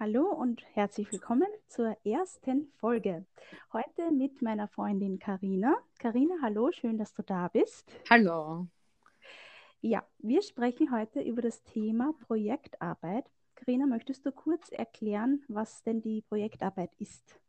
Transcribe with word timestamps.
Hallo 0.00 0.28
und 0.32 0.62
herzlich 0.74 1.10
willkommen 1.10 1.48
zur 1.66 1.96
ersten 2.04 2.70
Folge. 2.76 3.26
Heute 3.72 4.12
mit 4.12 4.40
meiner 4.42 4.68
Freundin 4.68 5.18
Karina. 5.18 5.74
Karina, 5.98 6.36
hallo, 6.40 6.70
schön, 6.70 6.98
dass 6.98 7.14
du 7.14 7.22
da 7.22 7.48
bist. 7.48 7.90
Hallo. 8.08 8.68
Ja, 9.80 10.06
wir 10.18 10.42
sprechen 10.42 10.92
heute 10.92 11.20
über 11.20 11.42
das 11.42 11.64
Thema 11.64 12.14
Projektarbeit. 12.28 13.24
Karina, 13.56 13.86
möchtest 13.86 14.24
du 14.24 14.30
kurz 14.30 14.70
erklären, 14.70 15.42
was 15.48 15.82
denn 15.82 16.00
die 16.00 16.22
Projektarbeit 16.22 16.94
ist? 16.98 17.40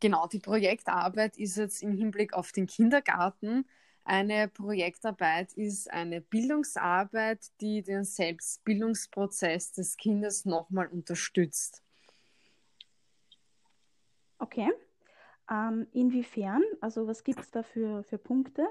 Genau, 0.00 0.26
die 0.26 0.38
Projektarbeit 0.38 1.36
ist 1.36 1.58
jetzt 1.58 1.82
im 1.82 1.92
Hinblick 1.92 2.32
auf 2.32 2.52
den 2.52 2.66
Kindergarten. 2.66 3.66
Eine 4.04 4.48
Projektarbeit 4.48 5.54
ist 5.54 5.90
eine 5.90 6.20
Bildungsarbeit, 6.20 7.40
die 7.60 7.82
den 7.82 8.04
Selbstbildungsprozess 8.04 9.72
des 9.72 9.96
Kindes 9.96 10.44
nochmal 10.44 10.88
unterstützt. 10.88 11.82
Okay. 14.38 14.70
Ähm, 15.50 15.86
inwiefern? 15.92 16.62
Also 16.80 17.06
was 17.06 17.24
gibt 17.24 17.40
es 17.40 17.50
da 17.50 17.62
für, 17.62 18.02
für 18.02 18.18
Punkte? 18.18 18.66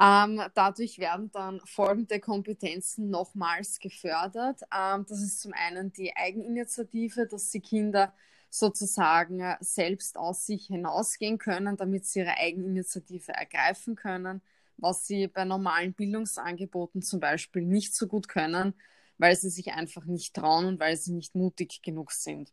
Ähm, 0.00 0.40
dadurch 0.54 0.98
werden 0.98 1.30
dann 1.32 1.60
folgende 1.66 2.18
Kompetenzen 2.20 3.10
nochmals 3.10 3.78
gefördert. 3.78 4.62
Ähm, 4.74 5.04
das 5.06 5.20
ist 5.20 5.42
zum 5.42 5.52
einen 5.52 5.92
die 5.92 6.16
Eigeninitiative, 6.16 7.26
dass 7.26 7.50
die 7.50 7.60
Kinder 7.60 8.14
sozusagen 8.50 9.40
äh, 9.40 9.56
selbst 9.60 10.18
aus 10.18 10.44
sich 10.44 10.66
hinausgehen 10.66 11.38
können, 11.38 11.76
damit 11.76 12.04
sie 12.04 12.20
ihre 12.20 12.36
Eigeninitiative 12.36 13.32
ergreifen 13.32 13.94
können, 13.94 14.42
was 14.76 15.06
sie 15.06 15.28
bei 15.28 15.44
normalen 15.44 15.94
Bildungsangeboten 15.94 17.00
zum 17.00 17.20
Beispiel 17.20 17.62
nicht 17.62 17.94
so 17.94 18.06
gut 18.06 18.28
können, 18.28 18.74
weil 19.18 19.36
sie 19.36 19.50
sich 19.50 19.72
einfach 19.72 20.04
nicht 20.04 20.34
trauen 20.34 20.66
und 20.66 20.80
weil 20.80 20.96
sie 20.96 21.12
nicht 21.12 21.34
mutig 21.34 21.80
genug 21.82 22.10
sind. 22.12 22.52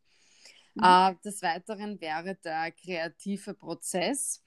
Mhm. 0.76 0.84
Äh, 0.84 1.16
des 1.26 1.42
Weiteren 1.42 2.00
wäre 2.00 2.36
der 2.36 2.72
kreative 2.72 3.54
Prozess. 3.56 4.44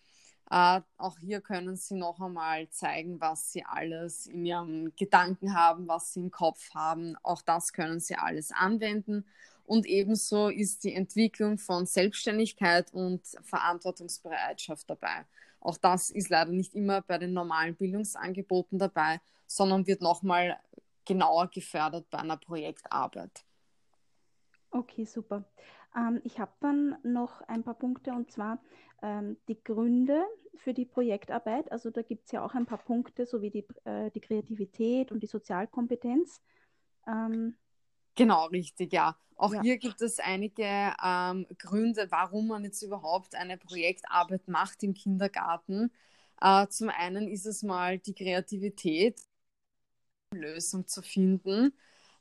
Uh, 0.53 0.81
auch 0.97 1.17
hier 1.21 1.41
können 1.41 1.77
Sie 1.77 1.95
noch 1.95 2.21
einmal 2.21 2.69
zeigen, 2.71 3.21
was 3.21 3.53
Sie 3.53 3.65
alles 3.65 4.27
in 4.27 4.45
Ihrem 4.45 4.93
Gedanken 4.97 5.55
haben, 5.55 5.87
was 5.87 6.13
Sie 6.13 6.19
im 6.19 6.33
Kopf 6.33 6.75
haben. 6.75 7.15
Auch 7.23 7.41
das 7.43 7.73
können 7.73 8.01
Sie 8.01 8.17
alles 8.17 8.51
anwenden. 8.51 9.25
Und 9.71 9.87
ebenso 9.87 10.49
ist 10.49 10.83
die 10.83 10.95
Entwicklung 10.95 11.57
von 11.57 11.87
Selbstständigkeit 11.87 12.93
und 12.93 13.25
Verantwortungsbereitschaft 13.43 14.91
dabei. 14.91 15.25
Auch 15.61 15.77
das 15.77 16.11
ist 16.11 16.29
leider 16.29 16.51
nicht 16.51 16.75
immer 16.75 17.03
bei 17.03 17.19
den 17.19 17.33
normalen 17.33 17.77
Bildungsangeboten 17.77 18.81
dabei, 18.81 19.21
sondern 19.47 19.87
wird 19.87 20.03
nochmal 20.03 20.59
genauer 21.05 21.47
gefördert 21.53 22.11
bei 22.11 22.19
einer 22.19 22.37
Projektarbeit. 22.37 23.45
Okay, 24.73 25.05
super. 25.05 25.45
Ähm, 25.97 26.21
ich 26.25 26.41
habe 26.41 26.51
dann 26.59 26.97
noch 27.05 27.41
ein 27.43 27.63
paar 27.63 27.79
Punkte 27.79 28.11
und 28.11 28.33
zwar 28.33 28.61
ähm, 29.03 29.37
die 29.47 29.63
Gründe 29.63 30.25
für 30.57 30.75
die 30.75 30.85
Projektarbeit. 30.85 31.71
Also 31.71 31.91
da 31.91 32.03
gibt 32.03 32.27
es 32.27 32.33
ja 32.33 32.45
auch 32.45 32.57
ein 32.57 32.67
paar 32.67 32.83
Punkte, 32.83 33.25
so 33.25 33.41
wie 33.41 33.51
die, 33.51 33.69
äh, 33.85 34.11
die 34.11 34.21
Kreativität 34.21 35.13
und 35.13 35.23
die 35.23 35.29
Sozialkompetenz. 35.29 36.43
Ähm, 37.07 37.55
genau, 38.15 38.47
richtig, 38.47 38.93
ja. 38.93 39.17
Auch 39.37 39.55
ja. 39.55 39.63
hier 39.63 39.79
gibt 39.79 40.03
es 40.03 40.19
einige 40.19 40.93
ähm, 41.03 41.47
Gründe, 41.59 42.07
warum 42.11 42.49
man 42.49 42.65
jetzt 42.65 42.83
überhaupt 42.83 43.35
eine 43.35 43.57
Projektarbeit 43.57 44.47
macht 44.49 44.83
im 44.83 44.93
Kindergarten. 44.93 45.91
Äh, 46.41 46.67
zum 46.69 46.91
einen 46.91 47.27
ist 47.27 47.47
es 47.47 47.63
mal 47.63 47.99
die 47.99 48.15
Kreativität, 48.15 49.19
Lösung 50.33 50.87
zu 50.87 51.03
finden. 51.03 51.73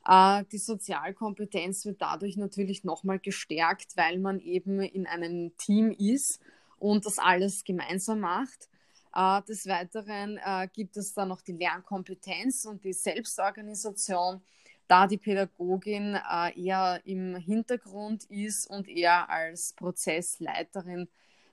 Äh, 0.06 0.44
die 0.50 0.58
Sozialkompetenz 0.58 1.84
wird 1.84 2.00
dadurch 2.00 2.36
natürlich 2.36 2.84
nochmal 2.84 3.18
gestärkt, 3.18 3.96
weil 3.96 4.18
man 4.18 4.40
eben 4.40 4.80
in 4.80 5.06
einem 5.06 5.56
Team 5.56 5.90
ist 5.90 6.40
und 6.78 7.06
das 7.06 7.18
alles 7.18 7.64
gemeinsam 7.64 8.20
macht. 8.20 8.68
Äh, 9.14 9.42
des 9.42 9.66
Weiteren 9.66 10.38
äh, 10.38 10.68
gibt 10.72 10.96
es 10.96 11.14
dann 11.14 11.28
noch 11.28 11.42
die 11.42 11.52
Lernkompetenz 11.52 12.64
und 12.64 12.84
die 12.84 12.92
Selbstorganisation, 12.92 14.42
da 14.90 15.06
die 15.06 15.18
Pädagogin 15.18 16.18
eher 16.56 17.00
im 17.04 17.36
Hintergrund 17.36 18.24
ist 18.24 18.66
und 18.66 18.88
eher 18.88 19.30
als 19.30 19.72
Prozessleiterin 19.74 21.08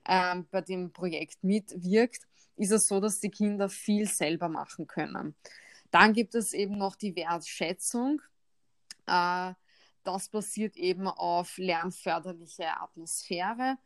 ähm, 0.08 0.48
bei 0.50 0.60
dem 0.60 0.92
Projekt 0.92 1.44
mitwirkt, 1.44 2.26
ist 2.56 2.72
es 2.72 2.88
so, 2.88 2.98
dass 2.98 3.20
die 3.20 3.30
Kinder 3.30 3.68
viel 3.68 4.08
selber 4.08 4.48
machen 4.48 4.88
können. 4.88 5.36
Dann 5.92 6.14
gibt 6.14 6.34
es 6.34 6.52
eben 6.52 6.78
noch 6.78 6.96
die 6.96 7.14
Wertschätzung. 7.14 8.20
Äh, 9.06 9.52
das 10.02 10.28
basiert 10.30 10.76
eben 10.76 11.06
auf 11.06 11.58
lernförderliche 11.58 12.80
Atmosphäre. 12.80 13.76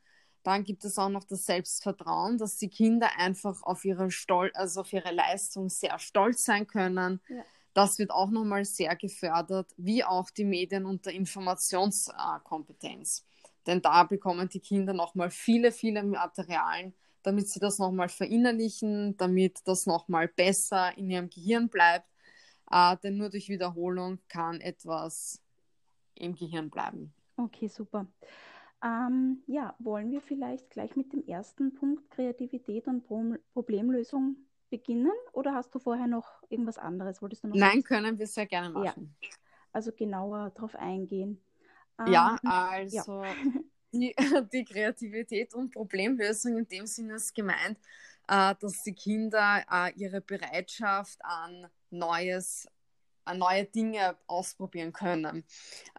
Dann 0.45 0.65
gibt 0.65 0.85
es 0.87 0.97
auch 0.97 1.11
noch 1.11 1.25
das 1.25 1.45
Selbstvertrauen, 1.45 2.39
dass 2.39 2.57
die 2.57 2.71
Kinder 2.71 3.11
einfach 3.19 3.63
auf 3.63 3.85
ihre, 3.85 4.11
Stol 4.11 4.51
also 4.55 4.81
auf 4.81 4.93
ihre 4.95 5.13
Leistung 5.13 5.69
sehr 5.69 5.99
stolz 5.99 6.45
sein 6.45 6.67
können. 6.67 7.21
Ja. 7.29 7.45
Das 7.75 7.99
wird 7.99 8.11
auch 8.11 8.31
nochmal 8.31 8.65
sehr 8.65 8.95
gefördert, 8.97 9.73
wie 9.77 10.05
auch 10.05 10.31
die 10.31 10.45
Medien- 10.45 10.87
und 10.87 11.07
der 11.07 11.15
Informationskompetenz. 11.15 13.25
Denn 13.67 13.81
da 13.81 14.05
bekommen 14.05 14.49
die 14.49 14.61
Kinder 14.61 14.93
nochmal 14.93 15.31
viele, 15.31 15.73
viele 15.73 16.03
Materialien, 16.03 16.95
damit 17.23 17.49
sie 17.49 17.61
das 17.61 17.79
nochmal 17.79 18.09
verinnerlichen, 18.09 19.17
damit 19.17 19.61
das 19.65 19.87
nochmal 19.87 20.29
besser 20.29 20.97
in 20.99 21.09
ihrem 21.09 21.31
Gehirn 21.31 21.69
bleibt 21.69 22.07
äh, 22.73 22.97
denn 23.03 23.19
nur 23.19 23.29
durch 23.29 23.49
Wiederholung 23.49 24.19
kann 24.29 24.61
etwas 24.61 25.41
im 26.15 26.35
Gehirn 26.35 26.71
bleiben. 26.71 27.13
Okay, 27.37 27.69
super. 27.69 28.07
Ähm, 28.83 29.43
ja, 29.47 29.77
wollen 29.79 30.11
wir 30.11 30.21
vielleicht 30.21 30.71
gleich 30.71 30.97
mit 30.97 31.13
dem 31.13 31.25
ersten 31.27 31.75
Punkt 31.75 32.11
Kreativität 32.11 32.89
und 32.89 33.07
Pro 33.07 33.37
Problemlösung 33.53 34.37
beginnen 34.73 35.13
oder 35.33 35.55
hast 35.55 35.75
du 35.75 35.79
vorher 35.79 36.07
noch 36.07 36.43
irgendwas 36.49 36.79
anderes? 36.79 37.21
Wolltest 37.21 37.45
du 37.45 37.49
noch 37.49 37.57
Nein, 37.57 37.81
was? 37.81 37.85
können 37.85 38.19
wir 38.19 38.27
sehr 38.27 38.47
gerne 38.47 38.71
machen. 38.71 39.15
Ja, 39.21 39.29
also 39.71 39.93
genauer 39.93 40.51
darauf 40.55 40.75
eingehen. 40.75 41.39
Ähm, 41.99 42.13
ja, 42.13 42.39
also 42.43 43.23
ja. 43.23 43.35
Die, 43.95 44.17
die, 44.51 44.65
Kreativität 44.65 45.53
und 45.53 45.71
Problemlösung 45.71 46.57
in 46.57 46.67
dem 46.67 46.87
Sinne 46.87 47.17
ist 47.17 47.35
gemeint, 47.35 47.77
äh, 48.27 48.55
dass 48.59 48.83
die 48.85 48.95
Kinder 48.95 49.63
äh, 49.71 49.93
ihre 49.97 50.23
Bereitschaft 50.23 51.23
an 51.23 51.67
Neues, 51.91 52.67
äh, 53.27 53.35
neue 53.35 53.67
Dinge 53.67 54.17
ausprobieren 54.27 54.95
können. 54.95 55.45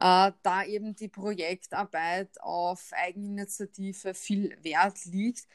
Äh, 0.01 0.31
da 0.41 0.63
eben 0.65 0.95
die 0.95 1.07
Projektarbeit 1.07 2.41
auf 2.41 2.89
Eigeninitiative 2.93 4.15
viel 4.15 4.57
Wert 4.63 5.05
liegt, 5.05 5.47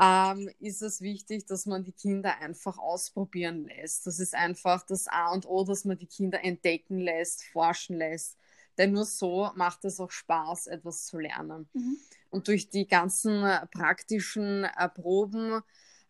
ähm, 0.00 0.50
ist 0.60 0.82
es 0.82 1.00
wichtig, 1.00 1.46
dass 1.46 1.66
man 1.66 1.82
die 1.82 1.92
Kinder 1.92 2.38
einfach 2.38 2.78
ausprobieren 2.78 3.64
lässt. 3.64 4.06
Das 4.06 4.20
ist 4.20 4.34
einfach 4.34 4.84
das 4.84 5.08
A 5.08 5.32
und 5.32 5.46
O, 5.46 5.64
dass 5.64 5.84
man 5.84 5.98
die 5.98 6.06
Kinder 6.06 6.42
entdecken 6.44 6.98
lässt, 6.98 7.44
forschen 7.44 7.96
lässt. 7.96 8.36
Denn 8.76 8.92
nur 8.92 9.04
so 9.04 9.50
macht 9.56 9.84
es 9.84 9.98
auch 9.98 10.12
Spaß, 10.12 10.68
etwas 10.68 11.06
zu 11.06 11.18
lernen. 11.18 11.68
Mhm. 11.72 11.96
Und 12.30 12.46
durch 12.46 12.70
die 12.70 12.86
ganzen 12.86 13.42
praktischen 13.72 14.66
Proben 14.94 15.62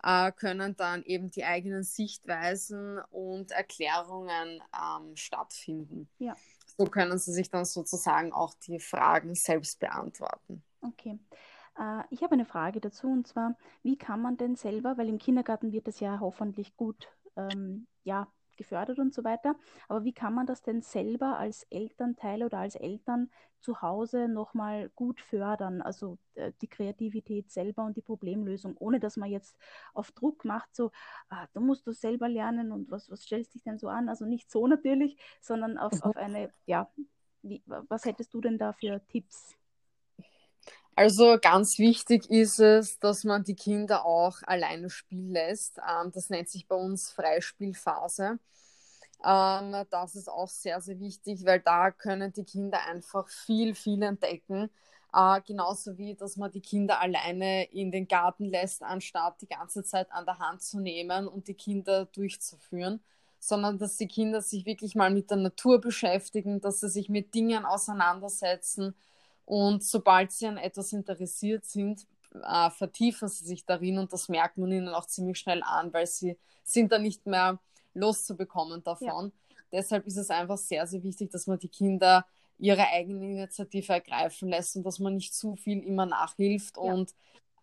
äh, 0.02 0.32
können 0.32 0.76
dann 0.76 1.02
eben 1.04 1.30
die 1.30 1.44
eigenen 1.44 1.82
Sichtweisen 1.82 2.98
und 3.10 3.52
Erklärungen 3.52 4.62
ähm, 4.74 5.16
stattfinden. 5.16 6.08
Ja. 6.18 6.36
So 6.76 6.84
können 6.84 7.18
sie 7.18 7.32
sich 7.32 7.50
dann 7.50 7.64
sozusagen 7.64 8.32
auch 8.32 8.54
die 8.54 8.78
Fragen 8.78 9.34
selbst 9.34 9.80
beantworten. 9.80 10.62
Okay. 10.82 11.18
Äh, 11.78 12.02
ich 12.10 12.22
habe 12.22 12.34
eine 12.34 12.44
Frage 12.44 12.80
dazu 12.80 13.08
und 13.08 13.26
zwar, 13.26 13.56
wie 13.82 13.96
kann 13.96 14.20
man 14.20 14.36
denn 14.36 14.56
selber, 14.56 14.98
weil 14.98 15.08
im 15.08 15.18
Kindergarten 15.18 15.72
wird 15.72 15.86
das 15.88 16.00
ja 16.00 16.20
hoffentlich 16.20 16.76
gut 16.76 17.08
ähm, 17.36 17.86
ja, 18.04 18.28
gefördert 18.56 18.98
und 18.98 19.14
so 19.14 19.24
weiter. 19.24 19.54
Aber 19.88 20.04
wie 20.04 20.12
kann 20.12 20.34
man 20.34 20.46
das 20.46 20.62
denn 20.62 20.82
selber 20.82 21.38
als 21.38 21.62
Elternteil 21.70 22.42
oder 22.42 22.58
als 22.58 22.74
Eltern 22.74 23.30
zu 23.60 23.80
Hause 23.80 24.28
nochmal 24.28 24.90
gut 24.90 25.20
fördern? 25.20 25.80
Also 25.80 26.18
äh, 26.34 26.52
die 26.60 26.68
Kreativität 26.68 27.50
selber 27.50 27.84
und 27.84 27.96
die 27.96 28.02
Problemlösung, 28.02 28.76
ohne 28.76 29.00
dass 29.00 29.16
man 29.16 29.30
jetzt 29.30 29.56
auf 29.94 30.10
Druck 30.12 30.44
macht, 30.44 30.74
so, 30.74 30.90
ah, 31.30 31.46
du 31.54 31.60
musst 31.60 31.86
du 31.86 31.92
selber 31.92 32.28
lernen 32.28 32.72
und 32.72 32.90
was, 32.90 33.10
was 33.10 33.22
stellst 33.22 33.54
dich 33.54 33.62
denn 33.62 33.78
so 33.78 33.88
an? 33.88 34.08
Also 34.08 34.26
nicht 34.26 34.50
so 34.50 34.66
natürlich, 34.66 35.16
sondern 35.40 35.78
auf, 35.78 35.92
mhm. 35.92 36.02
auf 36.02 36.16
eine, 36.16 36.52
ja, 36.66 36.90
wie, 37.42 37.62
was 37.64 38.04
hättest 38.04 38.34
du 38.34 38.40
denn 38.40 38.58
da 38.58 38.72
für 38.72 39.00
Tipps? 39.06 39.56
Also 40.98 41.38
ganz 41.40 41.78
wichtig 41.78 42.28
ist 42.28 42.58
es, 42.58 42.98
dass 42.98 43.22
man 43.22 43.44
die 43.44 43.54
Kinder 43.54 44.04
auch 44.04 44.38
alleine 44.42 44.90
spielen 44.90 45.30
lässt. 45.30 45.78
Ähm, 45.78 46.10
das 46.12 46.28
nennt 46.28 46.48
sich 46.48 46.66
bei 46.66 46.74
uns 46.74 47.12
Freispielphase. 47.12 48.40
Ähm, 49.24 49.86
das 49.90 50.16
ist 50.16 50.28
auch 50.28 50.48
sehr, 50.48 50.80
sehr 50.80 50.98
wichtig, 50.98 51.44
weil 51.44 51.60
da 51.60 51.92
können 51.92 52.32
die 52.32 52.42
Kinder 52.42 52.84
einfach 52.84 53.28
viel, 53.28 53.76
viel 53.76 54.02
entdecken. 54.02 54.70
Äh, 55.14 55.40
genauso 55.46 55.96
wie, 55.98 56.16
dass 56.16 56.36
man 56.36 56.50
die 56.50 56.62
Kinder 56.62 57.00
alleine 57.00 57.70
in 57.70 57.92
den 57.92 58.08
Garten 58.08 58.46
lässt, 58.46 58.82
anstatt 58.82 59.40
die 59.40 59.46
ganze 59.46 59.84
Zeit 59.84 60.10
an 60.10 60.26
der 60.26 60.40
Hand 60.40 60.62
zu 60.62 60.80
nehmen 60.80 61.28
und 61.28 61.46
die 61.46 61.54
Kinder 61.54 62.06
durchzuführen, 62.06 63.00
sondern 63.38 63.78
dass 63.78 63.98
die 63.98 64.08
Kinder 64.08 64.42
sich 64.42 64.66
wirklich 64.66 64.96
mal 64.96 65.12
mit 65.12 65.30
der 65.30 65.36
Natur 65.36 65.80
beschäftigen, 65.80 66.60
dass 66.60 66.80
sie 66.80 66.88
sich 66.88 67.08
mit 67.08 67.34
Dingen 67.36 67.64
auseinandersetzen 67.64 68.96
Und 69.48 69.82
sobald 69.82 70.30
sie 70.30 70.46
an 70.46 70.58
etwas 70.58 70.92
interessiert 70.92 71.64
sind, 71.64 72.06
äh, 72.34 72.68
vertiefen 72.68 73.28
sie 73.28 73.46
sich 73.46 73.64
darin 73.64 73.96
und 73.96 74.12
das 74.12 74.28
merkt 74.28 74.58
man 74.58 74.70
ihnen 74.70 74.88
auch 74.90 75.06
ziemlich 75.06 75.38
schnell 75.38 75.62
an, 75.62 75.90
weil 75.94 76.06
sie 76.06 76.36
sind 76.64 76.92
dann 76.92 77.00
nicht 77.00 77.24
mehr 77.24 77.58
loszubekommen 77.94 78.84
davon. 78.84 79.32
Ja. 79.32 79.56
Deshalb 79.72 80.06
ist 80.06 80.18
es 80.18 80.28
einfach 80.28 80.58
sehr, 80.58 80.86
sehr 80.86 81.02
wichtig, 81.02 81.30
dass 81.30 81.46
man 81.46 81.58
die 81.58 81.70
Kinder 81.70 82.26
ihre 82.58 82.88
eigene 82.88 83.24
Initiative 83.24 83.90
ergreifen 83.90 84.50
lässt 84.50 84.76
und 84.76 84.82
dass 84.82 84.98
man 84.98 85.14
nicht 85.14 85.34
zu 85.34 85.56
viel 85.56 85.82
immer 85.82 86.04
nachhilft. 86.04 86.76
Ja. 86.76 86.82
Und 86.82 87.14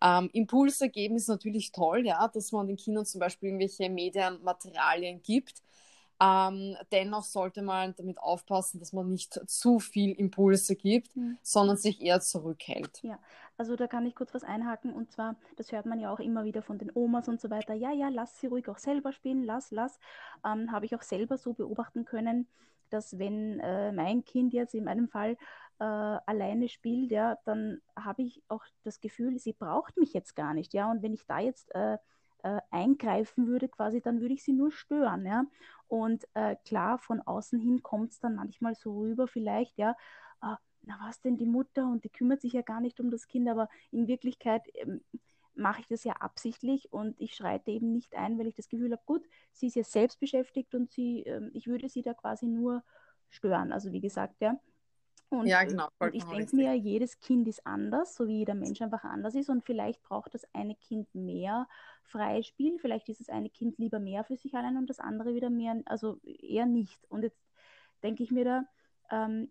ähm, 0.02 0.28
Impulse 0.32 0.88
geben 0.88 1.14
ist 1.14 1.28
natürlich 1.28 1.70
toll, 1.70 2.04
ja, 2.04 2.26
dass 2.26 2.50
man 2.50 2.66
den 2.66 2.76
Kindern 2.76 3.06
zum 3.06 3.20
Beispiel 3.20 3.50
irgendwelche 3.50 3.88
Medienmaterialien 3.88 5.22
gibt. 5.22 5.62
Ähm, 6.18 6.76
dennoch 6.92 7.24
sollte 7.24 7.60
man 7.60 7.94
damit 7.96 8.18
aufpassen, 8.18 8.78
dass 8.80 8.92
man 8.92 9.10
nicht 9.10 9.38
zu 9.48 9.78
viel 9.80 10.12
Impulse 10.12 10.74
gibt, 10.74 11.14
mhm. 11.14 11.36
sondern 11.42 11.76
sich 11.76 12.00
eher 12.00 12.20
zurückhält. 12.20 13.02
Ja, 13.02 13.18
also 13.58 13.76
da 13.76 13.86
kann 13.86 14.06
ich 14.06 14.14
kurz 14.14 14.32
was 14.32 14.42
einhaken 14.42 14.94
und 14.94 15.12
zwar, 15.12 15.36
das 15.56 15.72
hört 15.72 15.84
man 15.84 16.00
ja 16.00 16.10
auch 16.10 16.20
immer 16.20 16.44
wieder 16.44 16.62
von 16.62 16.78
den 16.78 16.90
Omas 16.94 17.28
und 17.28 17.40
so 17.40 17.50
weiter. 17.50 17.74
Ja, 17.74 17.92
ja, 17.92 18.08
lass 18.08 18.40
sie 18.40 18.46
ruhig 18.46 18.68
auch 18.68 18.78
selber 18.78 19.12
spielen, 19.12 19.44
lass, 19.44 19.70
lass. 19.70 19.98
Ähm, 20.44 20.72
Habe 20.72 20.86
ich 20.86 20.94
auch 20.94 21.02
selber 21.02 21.36
so 21.36 21.52
beobachten 21.52 22.06
können, 22.06 22.46
dass 22.88 23.18
wenn 23.18 23.60
äh, 23.60 23.92
mein 23.92 24.24
Kind 24.24 24.54
jetzt 24.54 24.74
in 24.74 24.84
meinem 24.84 25.08
Fall 25.08 25.36
äh, 25.78 25.84
alleine 25.84 26.68
spielt, 26.68 27.10
ja, 27.10 27.36
dann 27.44 27.82
habe 27.94 28.22
ich 28.22 28.42
auch 28.48 28.64
das 28.84 29.00
Gefühl, 29.00 29.38
sie 29.38 29.52
braucht 29.52 29.98
mich 29.98 30.14
jetzt 30.14 30.34
gar 30.34 30.54
nicht, 30.54 30.72
ja. 30.72 30.90
Und 30.90 31.02
wenn 31.02 31.12
ich 31.12 31.26
da 31.26 31.40
jetzt 31.40 31.74
äh, 31.74 31.98
äh, 32.46 32.60
eingreifen 32.70 33.48
würde, 33.48 33.68
quasi, 33.68 34.00
dann 34.00 34.20
würde 34.20 34.34
ich 34.34 34.44
sie 34.44 34.52
nur 34.52 34.70
stören, 34.70 35.26
ja. 35.26 35.44
Und 35.88 36.26
äh, 36.34 36.56
klar, 36.64 36.98
von 36.98 37.20
außen 37.20 37.58
hin 37.58 37.82
kommt 37.82 38.12
es 38.12 38.20
dann 38.20 38.36
manchmal 38.36 38.74
so 38.76 38.98
rüber, 39.00 39.26
vielleicht, 39.26 39.76
ja, 39.78 39.92
äh, 40.42 40.54
na 40.82 40.98
was 41.02 41.20
denn 41.20 41.36
die 41.36 41.46
Mutter 41.46 41.86
und 41.90 42.04
die 42.04 42.08
kümmert 42.10 42.40
sich 42.40 42.52
ja 42.52 42.62
gar 42.62 42.80
nicht 42.80 43.00
um 43.00 43.10
das 43.10 43.26
Kind, 43.26 43.48
aber 43.48 43.68
in 43.90 44.06
Wirklichkeit 44.06 44.62
ähm, 44.74 45.00
mache 45.54 45.80
ich 45.80 45.88
das 45.88 46.04
ja 46.04 46.14
absichtlich 46.14 46.92
und 46.92 47.20
ich 47.20 47.34
schreite 47.34 47.70
eben 47.72 47.92
nicht 47.92 48.14
ein, 48.14 48.38
weil 48.38 48.46
ich 48.46 48.54
das 48.54 48.68
Gefühl 48.68 48.92
habe, 48.92 49.02
gut, 49.06 49.22
sie 49.52 49.66
ist 49.66 49.74
jetzt 49.76 49.92
selbst 49.92 50.20
beschäftigt 50.20 50.74
und 50.74 50.92
sie, 50.92 51.22
ähm, 51.22 51.50
ich 51.54 51.66
würde 51.66 51.88
sie 51.88 52.02
da 52.02 52.14
quasi 52.14 52.46
nur 52.46 52.84
stören. 53.30 53.72
Also 53.72 53.90
wie 53.92 54.00
gesagt, 54.00 54.36
ja. 54.40 54.60
Und, 55.28 55.46
ja, 55.46 55.64
genau. 55.64 55.88
Und 55.98 56.14
ich 56.14 56.24
denke 56.24 56.54
mir, 56.54 56.74
jedes 56.74 57.18
Kind 57.18 57.48
ist 57.48 57.66
anders, 57.66 58.14
so 58.14 58.28
wie 58.28 58.38
jeder 58.38 58.54
Mensch 58.54 58.80
einfach 58.80 59.04
anders 59.04 59.34
ist. 59.34 59.50
Und 59.50 59.64
vielleicht 59.64 60.02
braucht 60.02 60.34
das 60.34 60.46
eine 60.54 60.76
Kind 60.76 61.12
mehr 61.14 61.66
Freispiel. 62.04 62.78
Vielleicht 62.78 63.08
ist 63.08 63.20
das 63.20 63.28
eine 63.28 63.50
Kind 63.50 63.78
lieber 63.78 63.98
mehr 63.98 64.24
für 64.24 64.36
sich 64.36 64.54
allein 64.54 64.76
und 64.76 64.88
das 64.88 65.00
andere 65.00 65.34
wieder 65.34 65.50
mehr, 65.50 65.82
also 65.86 66.20
eher 66.22 66.66
nicht. 66.66 67.04
Und 67.08 67.22
jetzt 67.22 67.40
denke 68.02 68.22
ich 68.22 68.30
mir 68.30 68.44
da, 68.44 68.64
ähm, 69.10 69.50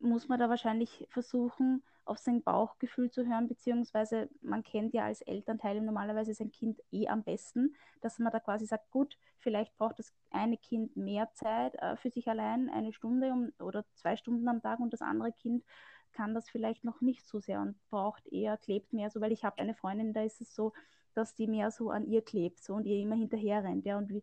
muss 0.00 0.28
man 0.28 0.38
da 0.38 0.48
wahrscheinlich 0.48 1.06
versuchen, 1.10 1.82
auf 2.06 2.18
sein 2.18 2.42
Bauchgefühl 2.42 3.10
zu 3.10 3.26
hören, 3.26 3.48
beziehungsweise 3.48 4.28
man 4.40 4.62
kennt 4.62 4.94
ja 4.94 5.04
als 5.04 5.20
Elternteil 5.22 5.80
normalerweise 5.80 6.34
sein 6.34 6.50
Kind 6.50 6.80
eh 6.92 7.08
am 7.08 7.22
besten, 7.22 7.74
dass 8.00 8.18
man 8.18 8.32
da 8.32 8.40
quasi 8.40 8.66
sagt, 8.66 8.90
gut, 8.90 9.18
vielleicht 9.38 9.76
braucht 9.76 9.98
das 9.98 10.12
eine 10.30 10.56
Kind 10.56 10.96
mehr 10.96 11.30
Zeit 11.34 11.74
äh, 11.76 11.96
für 11.96 12.10
sich 12.10 12.28
allein, 12.28 12.70
eine 12.70 12.92
Stunde 12.92 13.32
um, 13.32 13.52
oder 13.58 13.84
zwei 13.94 14.16
Stunden 14.16 14.48
am 14.48 14.62
Tag 14.62 14.80
und 14.80 14.92
das 14.92 15.02
andere 15.02 15.32
Kind 15.32 15.64
kann 16.12 16.34
das 16.34 16.48
vielleicht 16.48 16.84
noch 16.84 17.00
nicht 17.00 17.26
so 17.26 17.40
sehr 17.40 17.60
und 17.60 17.76
braucht 17.90 18.26
eher, 18.28 18.56
klebt 18.56 18.92
mehr 18.92 19.10
so, 19.10 19.20
weil 19.20 19.32
ich 19.32 19.44
habe 19.44 19.58
eine 19.58 19.74
Freundin, 19.74 20.14
da 20.14 20.22
ist 20.22 20.40
es 20.40 20.54
so, 20.54 20.72
dass 21.14 21.34
die 21.34 21.46
mehr 21.46 21.70
so 21.70 21.90
an 21.90 22.06
ihr 22.06 22.22
klebt 22.22 22.62
so, 22.62 22.74
und 22.74 22.86
ihr 22.86 22.98
immer 22.98 23.16
hinterher 23.16 23.64
rennt. 23.64 23.84
Ja, 23.84 23.98
und 23.98 24.08
wie, 24.08 24.22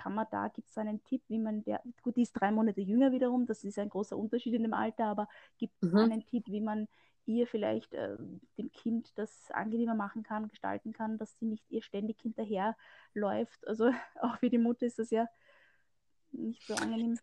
kann 0.00 0.14
man 0.14 0.26
da, 0.30 0.48
gibt 0.48 0.70
es 0.70 0.78
einen 0.78 1.02
Tipp, 1.04 1.22
wie 1.28 1.38
man 1.38 1.62
der, 1.64 1.82
gut, 2.02 2.16
die 2.16 2.22
ist 2.22 2.32
drei 2.32 2.50
Monate 2.50 2.80
jünger 2.80 3.12
wiederum, 3.12 3.46
das 3.46 3.64
ist 3.64 3.78
ein 3.78 3.90
großer 3.90 4.16
Unterschied 4.16 4.54
in 4.54 4.62
dem 4.62 4.72
Alter, 4.72 5.06
aber 5.06 5.28
gibt 5.58 5.74
es 5.82 5.92
mhm. 5.92 5.98
einen 5.98 6.24
Tipp, 6.24 6.44
wie 6.46 6.62
man 6.62 6.88
ihr 7.26 7.46
vielleicht 7.46 7.92
äh, 7.94 8.16
dem 8.58 8.72
Kind 8.72 9.12
das 9.16 9.50
angenehmer 9.50 9.94
machen 9.94 10.22
kann, 10.22 10.48
gestalten 10.48 10.92
kann, 10.92 11.18
dass 11.18 11.38
sie 11.38 11.46
nicht 11.46 11.64
ihr 11.70 11.82
ständig 11.82 12.20
hinterherläuft. 12.20 13.66
Also 13.66 13.90
auch 14.20 14.38
für 14.38 14.50
die 14.50 14.58
Mutter 14.58 14.86
ist 14.86 14.98
das 14.98 15.10
ja 15.10 15.28
nicht 16.32 16.66
so 16.66 16.74
angenehm. 16.74 17.18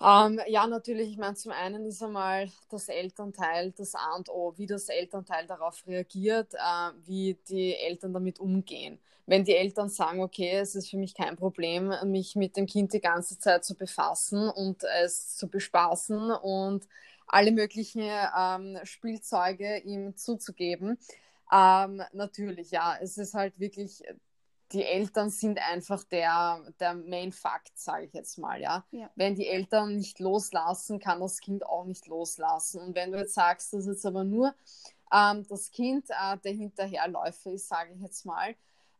Um, 0.00 0.38
ähm, 0.38 0.40
ja, 0.48 0.66
natürlich. 0.66 1.10
Ich 1.10 1.16
meine, 1.16 1.34
zum 1.34 1.52
einen 1.52 1.86
ist 1.86 2.02
einmal 2.02 2.50
das 2.68 2.88
Elternteil 2.88 3.72
das 3.72 3.94
A 3.94 4.16
und 4.16 4.28
O, 4.28 4.52
wie 4.56 4.66
das 4.66 4.88
Elternteil 4.88 5.46
darauf 5.46 5.86
reagiert, 5.86 6.52
äh, 6.54 6.90
wie 7.06 7.38
die 7.48 7.74
Eltern 7.76 8.12
damit 8.12 8.40
umgehen. 8.40 8.98
Wenn 9.26 9.44
die 9.44 9.56
Eltern 9.56 9.88
sagen, 9.88 10.20
okay, 10.20 10.58
es 10.58 10.74
ist 10.74 10.90
für 10.90 10.98
mich 10.98 11.14
kein 11.14 11.36
Problem, 11.36 11.94
mich 12.04 12.36
mit 12.36 12.56
dem 12.56 12.66
Kind 12.66 12.92
die 12.92 13.00
ganze 13.00 13.38
Zeit 13.38 13.64
zu 13.64 13.74
befassen 13.74 14.50
und 14.50 14.84
es 15.02 15.36
zu 15.36 15.48
bespaßen 15.48 16.32
und 16.32 16.86
alle 17.26 17.52
möglichen 17.52 18.08
ähm, 18.36 18.78
Spielzeuge 18.84 19.78
ihm 19.78 20.16
zuzugeben. 20.16 20.98
Ähm, 21.52 22.02
natürlich, 22.12 22.70
ja, 22.70 22.96
es 23.00 23.18
ist 23.18 23.34
halt 23.34 23.58
wirklich, 23.58 24.02
die 24.72 24.84
Eltern 24.84 25.30
sind 25.30 25.58
einfach 25.58 26.04
der, 26.04 26.60
der 26.80 26.94
Main 26.94 27.32
Fact, 27.32 27.78
sage 27.78 28.06
ich 28.06 28.12
jetzt 28.12 28.38
mal, 28.38 28.60
ja? 28.60 28.84
ja. 28.90 29.10
Wenn 29.14 29.34
die 29.34 29.46
Eltern 29.46 29.96
nicht 29.96 30.18
loslassen, 30.18 30.98
kann 30.98 31.20
das 31.20 31.40
Kind 31.40 31.64
auch 31.66 31.84
nicht 31.84 32.06
loslassen. 32.06 32.80
Und 32.80 32.94
wenn 32.94 33.12
du 33.12 33.18
jetzt 33.18 33.34
sagst, 33.34 33.72
dass 33.72 33.86
jetzt 33.86 34.06
aber 34.06 34.24
nur 34.24 34.54
ähm, 35.12 35.46
das 35.48 35.70
Kind 35.70 36.10
äh, 36.10 36.38
der 36.38 36.52
Hinterherläufer 36.52 37.52
ist, 37.52 37.68
sage 37.68 37.92
ich 37.94 38.00
jetzt 38.00 38.24
mal, 38.26 38.54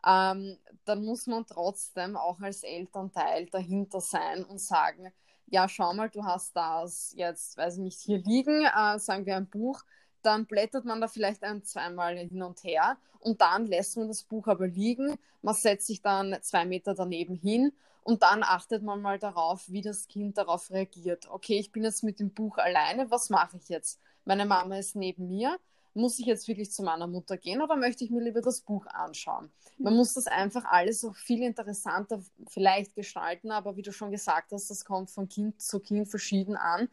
ähm, 0.06 0.58
dann 0.84 1.04
muss 1.04 1.26
man 1.26 1.46
trotzdem 1.46 2.16
auch 2.16 2.40
als 2.40 2.62
Elternteil 2.62 3.46
dahinter 3.46 4.00
sein 4.00 4.44
und 4.44 4.60
sagen, 4.60 5.12
ja, 5.46 5.68
schau 5.68 5.92
mal, 5.94 6.10
du 6.10 6.24
hast 6.24 6.56
das 6.56 7.12
jetzt, 7.16 7.56
weiß 7.56 7.76
ich 7.76 7.82
nicht, 7.82 8.00
hier 8.00 8.18
liegen, 8.18 8.64
äh, 8.64 8.98
sagen 8.98 9.26
wir 9.26 9.36
ein 9.36 9.48
Buch, 9.48 9.82
dann 10.22 10.46
blättert 10.46 10.84
man 10.84 11.00
da 11.00 11.08
vielleicht 11.08 11.42
ein, 11.44 11.62
zweimal 11.64 12.16
hin 12.16 12.42
und 12.42 12.64
her 12.64 12.96
und 13.20 13.40
dann 13.40 13.66
lässt 13.66 13.96
man 13.96 14.08
das 14.08 14.22
Buch 14.22 14.48
aber 14.48 14.66
liegen, 14.66 15.18
man 15.42 15.54
setzt 15.54 15.86
sich 15.86 16.02
dann 16.02 16.36
zwei 16.40 16.64
Meter 16.64 16.94
daneben 16.94 17.34
hin 17.34 17.72
und 18.02 18.22
dann 18.22 18.42
achtet 18.42 18.82
man 18.82 19.00
mal 19.00 19.18
darauf, 19.18 19.70
wie 19.70 19.82
das 19.82 20.08
Kind 20.08 20.38
darauf 20.38 20.70
reagiert. 20.70 21.28
Okay, 21.30 21.58
ich 21.58 21.72
bin 21.72 21.84
jetzt 21.84 22.04
mit 22.04 22.20
dem 22.20 22.30
Buch 22.32 22.58
alleine, 22.58 23.10
was 23.10 23.30
mache 23.30 23.56
ich 23.56 23.68
jetzt? 23.68 24.00
Meine 24.24 24.46
Mama 24.46 24.78
ist 24.78 24.96
neben 24.96 25.28
mir, 25.28 25.58
muss 25.94 26.18
ich 26.18 26.26
jetzt 26.26 26.48
wirklich 26.48 26.72
zu 26.72 26.82
meiner 26.82 27.06
Mutter 27.06 27.36
gehen 27.36 27.62
oder 27.62 27.76
möchte 27.76 28.04
ich 28.04 28.10
mir 28.10 28.20
lieber 28.20 28.40
das 28.40 28.60
Buch 28.60 28.86
anschauen? 28.86 29.50
Man 29.78 29.92
mhm. 29.92 29.98
muss 29.98 30.14
das 30.14 30.26
einfach 30.26 30.64
alles 30.64 31.04
auch 31.04 31.14
viel 31.14 31.42
interessanter 31.42 32.20
vielleicht 32.48 32.94
gestalten, 32.94 33.50
aber 33.50 33.76
wie 33.76 33.82
du 33.82 33.92
schon 33.92 34.10
gesagt 34.10 34.52
hast, 34.52 34.70
das 34.70 34.84
kommt 34.84 35.10
von 35.10 35.28
Kind 35.28 35.62
zu 35.62 35.80
Kind 35.80 36.08
verschieden 36.08 36.56
an. 36.56 36.88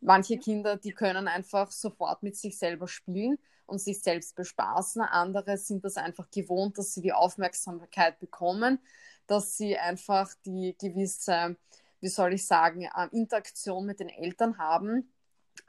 Manche 0.00 0.38
Kinder, 0.38 0.76
die 0.76 0.92
können 0.92 1.28
einfach 1.28 1.70
sofort 1.70 2.22
mit 2.22 2.36
sich 2.36 2.58
selber 2.58 2.88
spielen 2.88 3.38
und 3.66 3.78
sich 3.78 4.02
selbst 4.02 4.36
bespaßen. 4.36 5.02
Andere 5.02 5.56
sind 5.58 5.84
das 5.84 5.96
einfach 5.96 6.30
gewohnt, 6.30 6.78
dass 6.78 6.94
sie 6.94 7.00
die 7.00 7.12
Aufmerksamkeit 7.12 8.18
bekommen, 8.20 8.78
dass 9.26 9.56
sie 9.56 9.78
einfach 9.78 10.32
die 10.44 10.76
gewisse, 10.78 11.56
wie 12.00 12.08
soll 12.08 12.34
ich 12.34 12.46
sagen, 12.46 12.88
ähm, 12.96 13.08
Interaktion 13.12 13.86
mit 13.86 14.00
den 14.00 14.10
Eltern 14.10 14.58
haben. 14.58 15.12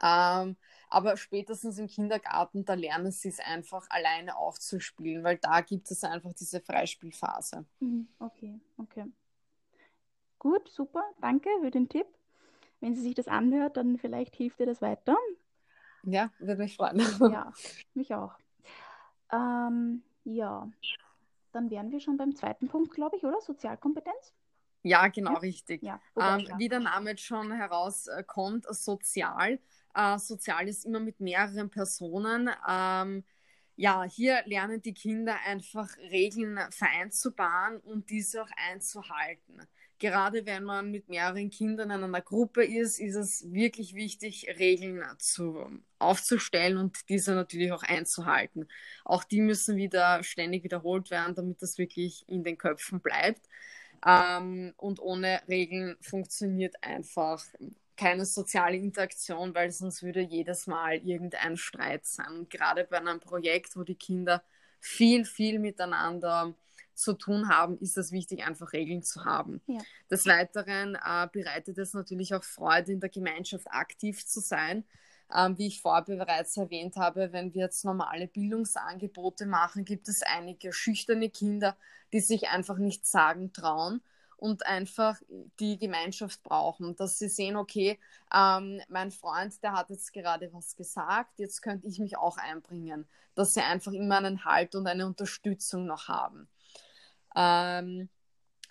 Ähm, 0.03 0.57
aber 0.95 1.17
spätestens 1.17 1.77
im 1.77 1.87
Kindergarten, 1.87 2.63
da 2.63 2.73
lernen 2.73 3.11
sie 3.11 3.27
es 3.27 3.41
einfach 3.41 3.85
alleine 3.89 4.37
aufzuspielen, 4.37 5.25
weil 5.25 5.37
da 5.37 5.59
gibt 5.59 5.91
es 5.91 6.05
einfach 6.05 6.31
diese 6.31 6.61
Freispielphase. 6.61 7.65
Mhm, 7.81 8.07
okay, 8.19 8.61
okay. 8.77 9.03
Gut, 10.39 10.69
super, 10.69 11.03
danke 11.19 11.49
für 11.59 11.69
den 11.69 11.89
Tipp. 11.89 12.07
Wenn 12.79 12.95
sie 12.95 13.01
sich 13.01 13.13
das 13.13 13.27
anhört, 13.27 13.75
dann 13.75 13.97
vielleicht 13.97 14.37
hilft 14.37 14.61
ihr 14.61 14.67
das 14.67 14.81
weiter. 14.81 15.17
Ja, 16.03 16.31
würde 16.39 16.61
mich 16.61 16.77
freuen. 16.77 17.01
Ja, 17.29 17.51
mich 17.93 18.15
auch. 18.15 18.33
Ähm, 19.33 20.01
ja, 20.23 20.71
dann 21.51 21.69
wären 21.71 21.91
wir 21.91 21.99
schon 21.99 22.15
beim 22.15 22.37
zweiten 22.37 22.69
Punkt, 22.69 22.93
glaube 22.93 23.17
ich, 23.17 23.25
oder? 23.25 23.41
Sozialkompetenz? 23.41 24.33
Ja, 24.81 25.09
genau, 25.09 25.33
ja? 25.33 25.39
richtig. 25.39 25.83
Ja, 25.83 25.99
ähm, 26.17 26.47
wie 26.57 26.69
der 26.69 26.79
Name 26.79 27.09
jetzt 27.09 27.23
schon 27.23 27.51
herauskommt, 27.51 28.65
sozial 28.69 29.59
äh, 29.95 30.17
sozial 30.19 30.67
ist 30.67 30.85
immer 30.85 30.99
mit 30.99 31.19
mehreren 31.19 31.69
Personen. 31.69 32.49
Ähm, 32.67 33.23
ja, 33.77 34.03
hier 34.03 34.41
lernen 34.45 34.81
die 34.81 34.93
Kinder 34.93 35.37
einfach 35.45 35.89
Regeln 35.97 36.59
vereinzubaren 36.71 37.79
und 37.79 38.09
diese 38.09 38.43
auch 38.43 38.49
einzuhalten. 38.69 39.61
Gerade 39.99 40.45
wenn 40.45 40.63
man 40.65 40.91
mit 40.91 41.07
mehreren 41.09 41.49
Kindern 41.49 41.89
in 41.89 42.03
einer 42.03 42.21
Gruppe 42.21 42.65
ist, 42.65 42.99
ist 42.99 43.15
es 43.15 43.51
wirklich 43.53 43.95
wichtig, 43.95 44.47
Regeln 44.59 45.03
zu, 45.19 45.81
aufzustellen 45.99 46.77
und 46.77 47.07
diese 47.09 47.33
natürlich 47.33 47.71
auch 47.71 47.83
einzuhalten. 47.83 48.67
Auch 49.05 49.23
die 49.23 49.41
müssen 49.41 49.77
wieder 49.77 50.21
ständig 50.23 50.63
wiederholt 50.65 51.11
werden, 51.11 51.35
damit 51.35 51.61
das 51.61 51.77
wirklich 51.77 52.27
in 52.27 52.43
den 52.43 52.57
Köpfen 52.57 52.99
bleibt. 53.01 53.47
Ähm, 54.05 54.73
und 54.77 54.99
ohne 54.99 55.41
Regeln 55.47 55.97
funktioniert 56.01 56.75
einfach 56.83 57.43
keine 57.97 58.25
soziale 58.25 58.77
Interaktion, 58.77 59.53
weil 59.55 59.71
sonst 59.71 60.03
würde 60.03 60.21
jedes 60.21 60.67
Mal 60.67 60.97
irgendein 60.97 61.57
Streit 61.57 62.05
sein. 62.05 62.39
Und 62.39 62.49
gerade 62.49 62.83
bei 62.83 62.97
einem 62.97 63.19
Projekt, 63.19 63.75
wo 63.75 63.83
die 63.83 63.95
Kinder 63.95 64.43
viel, 64.79 65.25
viel 65.25 65.59
miteinander 65.59 66.53
zu 66.93 67.13
tun 67.13 67.49
haben, 67.49 67.77
ist 67.79 67.97
es 67.97 68.11
wichtig, 68.11 68.45
einfach 68.45 68.73
Regeln 68.73 69.03
zu 69.03 69.25
haben. 69.25 69.61
Ja. 69.67 69.81
Des 70.09 70.25
Weiteren 70.25 70.95
äh, 70.95 71.27
bereitet 71.31 71.77
es 71.77 71.93
natürlich 71.93 72.33
auch 72.33 72.43
Freude, 72.43 72.91
in 72.91 72.99
der 72.99 73.09
Gemeinschaft 73.09 73.67
aktiv 73.69 74.25
zu 74.25 74.39
sein, 74.39 74.83
Ähm, 75.33 75.57
wie 75.57 75.65
ich 75.65 75.81
vorher 75.81 76.03
bereits 76.03 76.55
erwähnt 76.55 76.97
habe, 76.97 77.31
wenn 77.31 77.51
wir 77.55 77.63
jetzt 77.63 77.83
normale 77.83 78.27
Bildungsangebote 78.27 79.47
machen, 79.47 79.83
gibt 79.83 80.07
es 80.07 80.21
einige 80.21 80.71
schüchterne 80.71 81.29
Kinder, 81.31 81.75
die 82.13 82.19
sich 82.21 82.49
einfach 82.49 82.77
nicht 82.77 83.07
sagen 83.07 83.51
trauen 83.51 84.01
und 84.37 84.65
einfach 84.65 85.19
die 85.59 85.77
Gemeinschaft 85.77 86.43
brauchen, 86.43 86.95
dass 86.95 87.19
sie 87.19 87.29
sehen, 87.29 87.55
okay, 87.55 87.99
ähm, 88.33 88.81
mein 88.89 89.11
Freund, 89.11 89.61
der 89.63 89.73
hat 89.73 89.89
jetzt 89.89 90.13
gerade 90.13 90.51
was 90.53 90.75
gesagt, 90.75 91.39
jetzt 91.39 91.61
könnte 91.61 91.87
ich 91.87 91.99
mich 91.99 92.17
auch 92.17 92.37
einbringen, 92.37 93.07
dass 93.35 93.53
sie 93.53 93.61
einfach 93.61 93.93
immer 93.93 94.17
einen 94.17 94.45
Halt 94.45 94.75
und 94.75 94.87
eine 94.87 95.05
Unterstützung 95.05 95.85
noch 95.85 96.07
haben. 96.07 96.47
Ähm, 97.35 98.09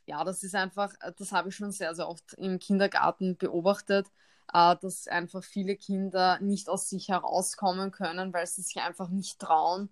ja, 0.07 0.25
das 0.25 0.43
ist 0.43 0.55
einfach, 0.55 0.93
das 1.19 1.33
habe 1.33 1.49
ich 1.49 1.57
schon 1.57 1.73
sehr, 1.73 1.95
sehr 1.95 2.09
oft 2.09 2.35
im 2.35 2.59
Kindergarten 2.59 3.37
beobachtet, 3.37 4.09
äh, 4.53 4.77
dass 4.81 5.09
einfach 5.09 5.43
viele 5.43 5.77
Kinder 5.77 6.39
nicht 6.41 6.69
aus 6.69 6.89
sich 6.89 7.09
herauskommen 7.09 7.91
können, 7.91 8.33
weil 8.33 8.47
sie 8.47 8.63
sich 8.63 8.77
einfach 8.83 9.09
nicht 9.09 9.39
trauen. 9.39 9.91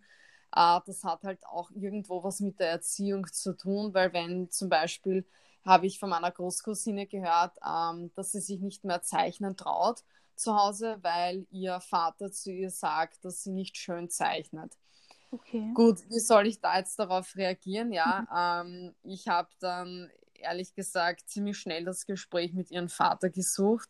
Äh, 0.55 0.81
das 0.87 1.05
hat 1.05 1.23
halt 1.25 1.45
auch 1.47 1.71
irgendwo 1.73 2.23
was 2.25 2.41
mit 2.41 2.61
der 2.61 2.71
Erziehung 2.71 3.27
zu 3.33 3.57
tun, 3.57 3.95
weil 3.95 4.13
wenn 4.13 4.51
zum 4.51 4.69
Beispiel 4.69 5.27
habe 5.65 5.87
ich 5.87 5.99
von 5.99 6.11
meiner 6.11 6.31
Großcousine 6.31 7.07
gehört, 7.07 7.57
ähm, 7.67 8.11
dass 8.15 8.33
sie 8.33 8.41
sich 8.41 8.61
nicht 8.61 8.85
mehr 8.85 9.03
zeichnen 9.03 9.57
traut 9.57 10.03
zu 10.35 10.55
Hause, 10.57 10.99
weil 11.03 11.47
ihr 11.51 11.81
Vater 11.81 12.33
zu 12.33 12.51
ihr 12.51 12.71
sagt, 12.71 13.25
dass 13.25 13.43
sie 13.43 13.53
nicht 13.53 13.77
schön 13.77 14.09
zeichnet. 14.09 14.77
Okay. 15.31 15.71
Gut, 15.75 15.99
wie 16.11 16.21
soll 16.21 16.47
ich 16.47 16.61
da 16.61 16.79
jetzt 16.79 16.99
darauf 16.99 17.37
reagieren? 17.37 17.93
Ja, 17.93 18.63
mhm. 18.65 18.73
ähm, 18.73 18.95
ich 19.03 19.29
habe 19.29 19.49
dann 19.61 20.11
ehrlich 20.35 20.75
gesagt 20.75 21.29
ziemlich 21.29 21.59
schnell 21.59 21.85
das 21.85 22.05
Gespräch 22.05 22.53
mit 22.53 22.71
ihrem 22.71 22.89
Vater 22.89 23.31
gesucht, 23.31 23.89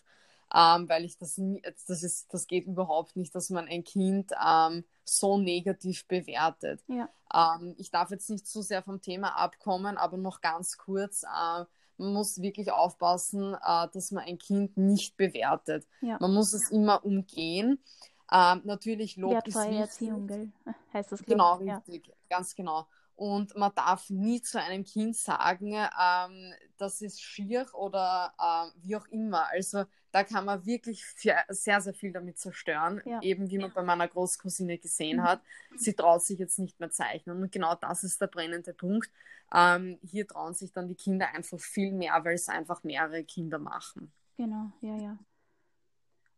ähm, 0.54 0.88
weil 0.88 1.04
ich 1.04 1.18
das, 1.18 1.40
das 1.86 2.02
ist, 2.02 2.32
das 2.32 2.46
geht 2.46 2.66
überhaupt 2.66 3.16
nicht, 3.16 3.34
dass 3.34 3.50
man 3.50 3.68
ein 3.68 3.84
Kind 3.84 4.32
ähm, 4.44 4.84
so 5.04 5.38
negativ 5.38 6.06
bewertet. 6.06 6.82
Ja. 6.88 7.08
Ähm, 7.32 7.74
ich 7.78 7.90
darf 7.90 8.10
jetzt 8.10 8.28
nicht 8.28 8.46
zu 8.46 8.62
sehr 8.62 8.82
vom 8.82 9.00
Thema 9.00 9.36
abkommen, 9.36 9.96
aber 9.96 10.16
noch 10.16 10.40
ganz 10.40 10.76
kurz. 10.76 11.22
Äh, 11.22 11.64
man 11.98 12.12
muss 12.12 12.40
wirklich 12.40 12.70
aufpassen, 12.70 13.54
äh, 13.54 13.88
dass 13.92 14.10
man 14.10 14.24
ein 14.24 14.38
Kind 14.38 14.76
nicht 14.76 15.16
bewertet. 15.16 15.86
Ja. 16.00 16.18
Man 16.20 16.34
muss 16.34 16.52
es 16.52 16.70
immer 16.70 17.04
umgehen. 17.04 17.82
Ähm, 18.30 18.62
natürlich 18.64 19.16
Lob 19.16 19.46
ist 19.46 19.56
wichtig. 19.56 19.78
Erziehung, 19.78 20.26
gell? 20.26 20.52
heißt 20.92 21.12
das 21.12 21.22
Genau, 21.22 21.56
richtig, 21.56 22.08
ja. 22.08 22.14
ganz 22.28 22.54
genau. 22.54 22.86
Und 23.14 23.54
man 23.56 23.72
darf 23.74 24.08
nie 24.10 24.40
zu 24.40 24.60
einem 24.60 24.84
Kind 24.84 25.16
sagen, 25.16 25.74
ähm, 25.74 26.54
das 26.76 27.02
ist 27.02 27.22
schier 27.22 27.66
oder 27.74 28.32
äh, 28.38 28.70
wie 28.82 28.96
auch 28.96 29.06
immer. 29.08 29.46
Also 29.50 29.84
da 30.12 30.24
kann 30.24 30.44
man 30.44 30.64
wirklich 30.66 31.04
sehr, 31.06 31.44
sehr 31.48 31.94
viel 31.94 32.12
damit 32.12 32.38
zerstören. 32.38 33.00
Ja. 33.04 33.20
Eben 33.22 33.50
wie 33.50 33.58
man 33.58 33.72
bei 33.72 33.82
meiner 33.82 34.06
Großcousine 34.06 34.78
gesehen 34.78 35.18
mhm. 35.18 35.24
hat. 35.24 35.42
Sie 35.76 35.94
traut 35.94 36.22
sich 36.22 36.38
jetzt 36.38 36.58
nicht 36.58 36.78
mehr 36.78 36.90
zeichnen. 36.90 37.42
Und 37.42 37.50
genau 37.50 37.74
das 37.74 38.04
ist 38.04 38.20
der 38.20 38.26
brennende 38.26 38.74
Punkt. 38.74 39.10
Ähm, 39.52 39.98
hier 40.02 40.26
trauen 40.26 40.54
sich 40.54 40.72
dann 40.72 40.88
die 40.88 40.94
Kinder 40.94 41.34
einfach 41.34 41.58
viel 41.58 41.92
mehr, 41.92 42.22
weil 42.24 42.34
es 42.34 42.48
einfach 42.48 42.84
mehrere 42.84 43.24
Kinder 43.24 43.58
machen. 43.58 44.12
Genau, 44.36 44.70
ja, 44.80 44.96
ja. 44.96 45.18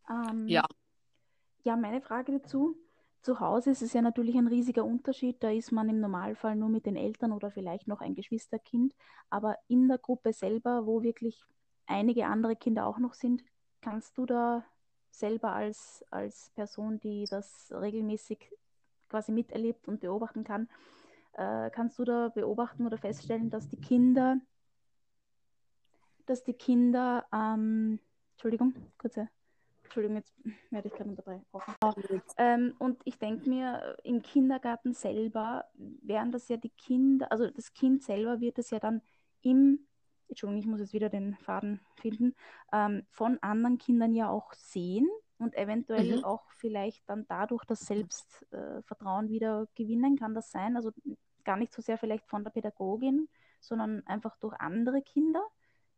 Ähm, 0.08 0.46
ja. 0.46 0.64
Ja, 1.64 1.76
meine 1.76 2.00
Frage 2.00 2.32
dazu. 2.32 2.76
Zu 3.22 3.40
Hause 3.40 3.70
ist 3.70 3.82
es 3.82 3.94
ja 3.94 4.02
natürlich 4.02 4.36
ein 4.36 4.48
riesiger 4.48 4.84
Unterschied. 4.84 5.42
Da 5.42 5.50
ist 5.50 5.72
man 5.72 5.88
im 5.88 5.98
Normalfall 5.98 6.54
nur 6.56 6.68
mit 6.68 6.86
den 6.86 6.96
Eltern 6.96 7.32
oder 7.32 7.50
vielleicht 7.50 7.88
noch 7.88 8.02
ein 8.02 8.14
Geschwisterkind. 8.14 8.94
Aber 9.30 9.56
in 9.66 9.88
der 9.88 9.98
Gruppe 9.98 10.32
selber, 10.32 10.86
wo 10.86 11.02
wirklich 11.02 11.42
einige 11.86 12.26
andere 12.26 12.54
Kinder 12.54 12.86
auch 12.86 12.98
noch 12.98 13.14
sind, 13.14 13.42
Kannst 13.84 14.16
du 14.16 14.24
da 14.24 14.64
selber 15.10 15.52
als, 15.52 16.04
als 16.10 16.50
Person, 16.54 16.98
die 17.00 17.26
das 17.28 17.70
regelmäßig 17.70 18.50
quasi 19.10 19.30
miterlebt 19.30 19.86
und 19.86 20.00
beobachten 20.00 20.42
kann, 20.42 20.70
äh, 21.34 21.68
kannst 21.68 21.98
du 21.98 22.04
da 22.04 22.30
beobachten 22.30 22.86
oder 22.86 22.96
feststellen, 22.96 23.50
dass 23.50 23.68
die 23.68 23.76
Kinder, 23.76 24.38
dass 26.24 26.42
die 26.44 26.54
Kinder, 26.54 27.26
ähm, 27.30 28.00
Entschuldigung, 28.32 28.74
kurze, 28.96 29.28
Entschuldigung, 29.82 30.16
jetzt 30.16 30.34
werde 30.70 30.88
ich 30.88 30.94
gerade 30.94 31.10
unterbrochen. 31.10 31.74
Ähm, 32.38 32.74
und 32.78 33.02
ich 33.04 33.18
denke 33.18 33.50
mir, 33.50 33.98
im 34.02 34.22
Kindergarten 34.22 34.94
selber 34.94 35.66
wären 35.74 36.32
das 36.32 36.48
ja 36.48 36.56
die 36.56 36.70
Kinder, 36.70 37.30
also 37.30 37.50
das 37.50 37.74
Kind 37.74 38.02
selber 38.02 38.40
wird 38.40 38.58
es 38.58 38.70
ja 38.70 38.80
dann 38.80 39.02
im 39.42 39.86
Entschuldigung, 40.34 40.60
ich 40.60 40.66
muss 40.66 40.80
jetzt 40.80 40.92
wieder 40.92 41.08
den 41.08 41.36
Faden 41.36 41.80
finden, 41.94 42.34
ähm, 42.72 43.06
von 43.10 43.38
anderen 43.40 43.78
Kindern 43.78 44.14
ja 44.14 44.28
auch 44.28 44.52
sehen 44.52 45.08
und 45.38 45.54
eventuell 45.54 46.18
mhm. 46.18 46.24
auch 46.24 46.50
vielleicht 46.56 47.08
dann 47.08 47.24
dadurch 47.28 47.64
das 47.64 47.80
Selbstvertrauen 47.80 49.26
äh, 49.26 49.30
wieder 49.30 49.68
gewinnen. 49.76 50.18
Kann 50.18 50.34
das 50.34 50.50
sein? 50.50 50.76
Also 50.76 50.90
gar 51.44 51.56
nicht 51.56 51.72
so 51.72 51.82
sehr 51.82 51.98
vielleicht 51.98 52.26
von 52.26 52.42
der 52.42 52.50
Pädagogin, 52.50 53.28
sondern 53.60 54.04
einfach 54.06 54.36
durch 54.38 54.54
andere 54.58 55.02
Kinder. 55.02 55.44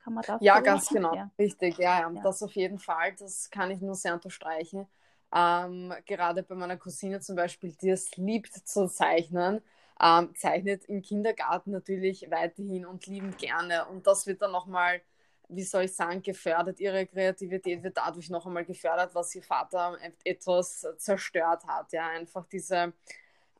Kann 0.00 0.12
man 0.12 0.24
das 0.26 0.40
Ja, 0.42 0.60
ganz 0.60 0.88
genau. 0.88 1.14
Ja. 1.14 1.30
Richtig, 1.38 1.78
ja, 1.78 2.00
ja, 2.00 2.10
ja, 2.10 2.22
Das 2.22 2.42
auf 2.42 2.52
jeden 2.52 2.78
Fall, 2.78 3.14
das 3.18 3.50
kann 3.50 3.70
ich 3.70 3.80
nur 3.80 3.94
sehr 3.94 4.14
unterstreichen. 4.14 4.86
Ähm, 5.34 5.94
gerade 6.04 6.42
bei 6.42 6.54
meiner 6.54 6.76
Cousine 6.76 7.20
zum 7.20 7.36
Beispiel, 7.36 7.74
die 7.80 7.90
es 7.90 8.16
liebt 8.16 8.52
zu 8.52 8.86
zeichnen, 8.86 9.62
ähm, 10.02 10.34
zeichnet 10.36 10.84
im 10.86 11.02
Kindergarten 11.02 11.70
natürlich 11.70 12.30
weiterhin 12.30 12.86
und 12.86 13.06
liebend 13.06 13.38
gerne. 13.38 13.86
Und 13.86 14.06
das 14.06 14.26
wird 14.26 14.42
dann 14.42 14.52
nochmal, 14.52 15.00
wie 15.48 15.62
soll 15.62 15.84
ich 15.84 15.94
sagen, 15.94 16.22
gefördert. 16.22 16.80
Ihre 16.80 17.06
Kreativität 17.06 17.82
wird 17.82 17.96
dadurch 17.96 18.30
noch 18.30 18.46
einmal 18.46 18.64
gefördert, 18.64 19.14
was 19.14 19.34
ihr 19.34 19.42
Vater 19.42 19.98
etwas 20.24 20.86
zerstört 20.98 21.66
hat. 21.66 21.92
Ja, 21.92 22.08
einfach 22.08 22.46
diese, 22.46 22.92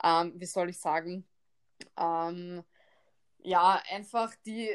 ähm, 0.02 0.32
wie 0.36 0.46
soll 0.46 0.70
ich 0.70 0.78
sagen, 0.78 1.24
ähm, 1.98 2.64
ja, 3.46 3.80
einfach 3.92 4.34
die, 4.44 4.68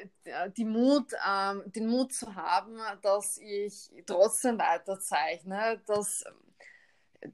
die 0.55 0.65
Mut, 0.65 1.11
ähm, 1.27 1.63
den 1.65 1.87
Mut 1.87 2.13
zu 2.13 2.35
haben, 2.35 2.77
dass 3.01 3.37
ich 3.37 3.91
trotzdem 4.05 4.57
weiter 4.57 4.97
zeichne, 4.99 5.81
dass 5.85 6.23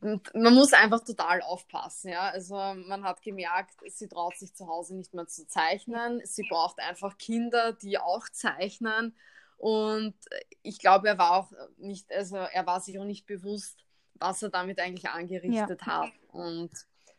man 0.01 0.53
muss 0.53 0.73
einfach 0.73 1.03
total 1.03 1.41
aufpassen, 1.41 2.11
ja. 2.11 2.29
Also 2.29 2.55
man 2.55 3.03
hat 3.03 3.21
gemerkt, 3.21 3.75
sie 3.87 4.07
traut 4.07 4.37
sich 4.37 4.53
zu 4.53 4.67
Hause 4.67 4.95
nicht 4.95 5.13
mehr 5.13 5.27
zu 5.27 5.47
zeichnen. 5.47 6.21
Sie 6.25 6.43
braucht 6.49 6.79
einfach 6.79 7.17
Kinder, 7.17 7.73
die 7.73 7.97
auch 7.97 8.27
zeichnen. 8.29 9.15
Und 9.57 10.15
ich 10.61 10.79
glaube, 10.79 11.07
er 11.07 11.17
war 11.17 11.31
auch 11.31 11.51
nicht, 11.77 12.11
also 12.11 12.37
er 12.37 12.65
war 12.67 12.81
sich 12.81 12.99
auch 12.99 13.05
nicht 13.05 13.25
bewusst, 13.25 13.85
was 14.15 14.43
er 14.43 14.49
damit 14.49 14.79
eigentlich 14.79 15.09
angerichtet 15.09 15.81
ja. 15.85 16.01
hat. 16.01 16.11
Und 16.31 16.71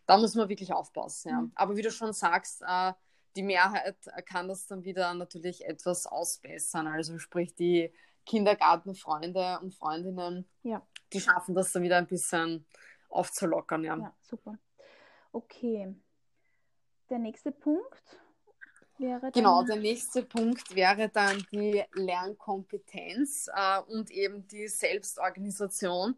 da 0.07 0.19
muss 0.19 0.35
man 0.35 0.49
wirklich 0.49 0.73
aufpassen, 0.73 1.31
ja. 1.31 1.41
Mhm. 1.41 1.53
Aber 1.55 1.77
wie 1.77 1.83
du 1.83 1.91
schon 1.91 2.13
sagst, 2.13 2.63
äh, 2.67 2.93
die 3.37 3.43
Mehrheit 3.43 3.97
kann 4.27 4.49
das 4.49 4.67
dann 4.67 4.85
wieder 4.85 5.15
natürlich 5.15 5.65
etwas 5.65 6.07
ausbessern. 6.07 6.87
Also 6.87 7.19
sprich 7.19 7.55
die 7.55 7.93
Kindergartenfreunde 8.27 9.59
und 9.63 9.75
Freundinnen, 9.75 10.49
ja. 10.63 10.87
Die 11.13 11.21
schaffen 11.21 11.55
das 11.55 11.73
dann 11.73 11.83
wieder 11.83 11.97
ein 11.97 12.07
bisschen 12.07 12.67
aufzulockern. 13.09 13.85
Ja, 13.85 13.97
ja 13.97 14.15
super. 14.21 14.59
Okay. 15.33 15.95
Der 17.11 17.19
nächste 17.19 17.53
Punkt 17.53 18.03
wäre 18.99 19.31
Genau, 19.33 19.63
der 19.63 19.77
nächste 19.77 20.23
Punkt 20.23 20.75
wäre 20.75 21.09
dann 21.09 21.45
die 21.53 21.83
Lernkompetenz 21.93 23.49
äh, 23.55 23.81
und 23.81 24.11
eben 24.11 24.47
die 24.49 24.69
Selbstorganisation. 24.69 26.17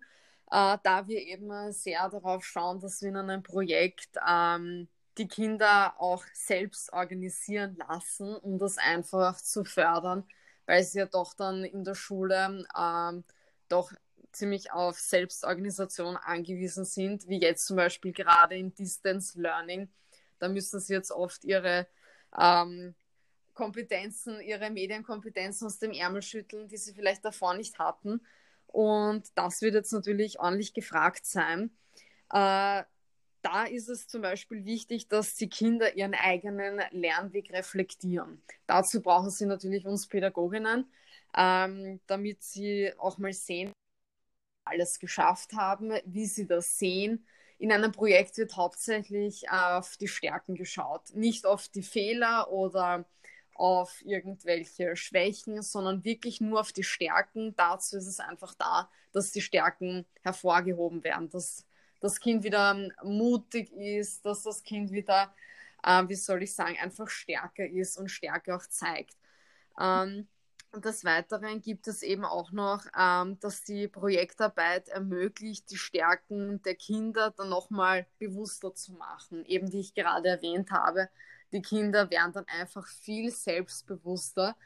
Äh, 0.50 0.78
da 0.82 1.06
wir 1.06 1.20
eben 1.20 1.72
sehr 1.72 2.08
darauf 2.08 2.44
schauen, 2.44 2.80
dass 2.80 3.02
wir 3.02 3.10
in 3.10 3.16
einem 3.16 3.42
Projekt 3.42 4.16
ähm, 4.26 4.88
die 5.18 5.28
Kinder 5.28 5.94
auch 5.98 6.24
selbst 6.32 6.92
organisieren 6.92 7.76
lassen, 7.76 8.34
um 8.36 8.58
das 8.58 8.78
einfach 8.78 9.36
zu 9.40 9.64
fördern 9.64 10.26
weil 10.70 10.84
sie 10.84 11.00
ja 11.00 11.06
doch 11.06 11.34
dann 11.34 11.64
in 11.64 11.82
der 11.82 11.96
Schule 11.96 12.64
ähm, 12.78 13.24
doch 13.68 13.92
ziemlich 14.32 14.72
auf 14.72 14.98
Selbstorganisation 14.98 16.16
angewiesen 16.16 16.84
sind, 16.84 17.28
wie 17.28 17.40
jetzt 17.40 17.66
zum 17.66 17.76
Beispiel 17.76 18.12
gerade 18.12 18.56
in 18.56 18.74
Distance 18.74 19.40
Learning. 19.40 19.88
Da 20.38 20.48
müssen 20.48 20.80
sie 20.80 20.94
jetzt 20.94 21.12
oft 21.12 21.44
ihre 21.44 21.86
ähm, 22.38 22.94
Kompetenzen, 23.54 24.40
ihre 24.40 24.70
Medienkompetenzen 24.70 25.66
aus 25.66 25.78
dem 25.78 25.92
Ärmel 25.92 26.22
schütteln, 26.22 26.68
die 26.68 26.76
sie 26.76 26.94
vielleicht 26.94 27.24
davor 27.24 27.54
nicht 27.54 27.78
hatten. 27.78 28.20
Und 28.66 29.26
das 29.34 29.60
wird 29.62 29.74
jetzt 29.74 29.92
natürlich 29.92 30.38
ordentlich 30.38 30.72
gefragt 30.72 31.26
sein. 31.26 31.70
Äh, 32.32 32.84
da 33.42 33.64
ist 33.64 33.88
es 33.88 34.06
zum 34.06 34.22
Beispiel 34.22 34.64
wichtig, 34.64 35.08
dass 35.08 35.34
die 35.34 35.48
Kinder 35.48 35.96
ihren 35.96 36.14
eigenen 36.14 36.80
Lernweg 36.90 37.52
reflektieren. 37.52 38.42
Dazu 38.66 39.00
brauchen 39.00 39.30
sie 39.30 39.46
natürlich 39.46 39.86
uns 39.86 40.06
Pädagoginnen, 40.06 40.90
ähm, 41.36 42.00
damit 42.06 42.42
sie 42.42 42.92
auch 42.98 43.18
mal 43.18 43.32
sehen, 43.32 43.72
alles 44.64 44.98
geschafft 44.98 45.52
haben, 45.52 45.92
wie 46.04 46.26
sie 46.26 46.46
das 46.46 46.78
sehen. 46.78 47.26
In 47.58 47.72
einem 47.72 47.92
Projekt 47.92 48.38
wird 48.38 48.56
hauptsächlich 48.56 49.50
auf 49.50 49.96
die 49.96 50.08
Stärken 50.08 50.54
geschaut, 50.54 51.14
nicht 51.14 51.44
auf 51.46 51.68
die 51.68 51.82
Fehler 51.82 52.50
oder 52.50 53.04
auf 53.54 54.00
irgendwelche 54.06 54.96
Schwächen, 54.96 55.60
sondern 55.60 56.02
wirklich 56.04 56.40
nur 56.40 56.60
auf 56.60 56.72
die 56.72 56.82
Stärken. 56.82 57.54
Dazu 57.56 57.98
ist 57.98 58.06
es 58.06 58.18
einfach 58.18 58.54
da, 58.54 58.90
dass 59.12 59.32
die 59.32 59.42
Stärken 59.42 60.06
hervorgehoben 60.22 61.04
werden, 61.04 61.28
dass 61.28 61.66
das 62.00 62.20
Kind 62.20 62.42
wieder 62.42 62.74
mutig 63.02 63.70
ist, 63.72 64.24
dass 64.24 64.44
das 64.44 64.62
Kind 64.62 64.90
wieder, 64.90 65.34
äh, 65.84 66.02
wie 66.08 66.14
soll 66.14 66.42
ich 66.42 66.54
sagen, 66.54 66.78
einfach 66.80 67.08
stärker 67.10 67.66
ist 67.66 67.98
und 67.98 68.08
Stärke 68.08 68.56
auch 68.56 68.66
zeigt. 68.66 69.18
Ähm, 69.78 70.26
und 70.72 70.84
des 70.84 71.04
Weiteren 71.04 71.60
gibt 71.60 71.88
es 71.88 72.02
eben 72.02 72.24
auch 72.24 72.52
noch, 72.52 72.84
ähm, 72.96 73.38
dass 73.40 73.62
die 73.64 73.88
Projektarbeit 73.88 74.88
ermöglicht, 74.88 75.70
die 75.70 75.76
Stärken 75.76 76.62
der 76.62 76.76
Kinder 76.76 77.32
dann 77.36 77.48
nochmal 77.48 78.06
bewusster 78.18 78.74
zu 78.74 78.92
machen. 78.92 79.44
Eben 79.46 79.72
wie 79.72 79.80
ich 79.80 79.94
gerade 79.94 80.28
erwähnt 80.28 80.70
habe, 80.70 81.08
die 81.52 81.62
Kinder 81.62 82.10
werden 82.10 82.32
dann 82.32 82.46
einfach 82.46 82.86
viel 82.86 83.30
selbstbewusster. 83.30 84.56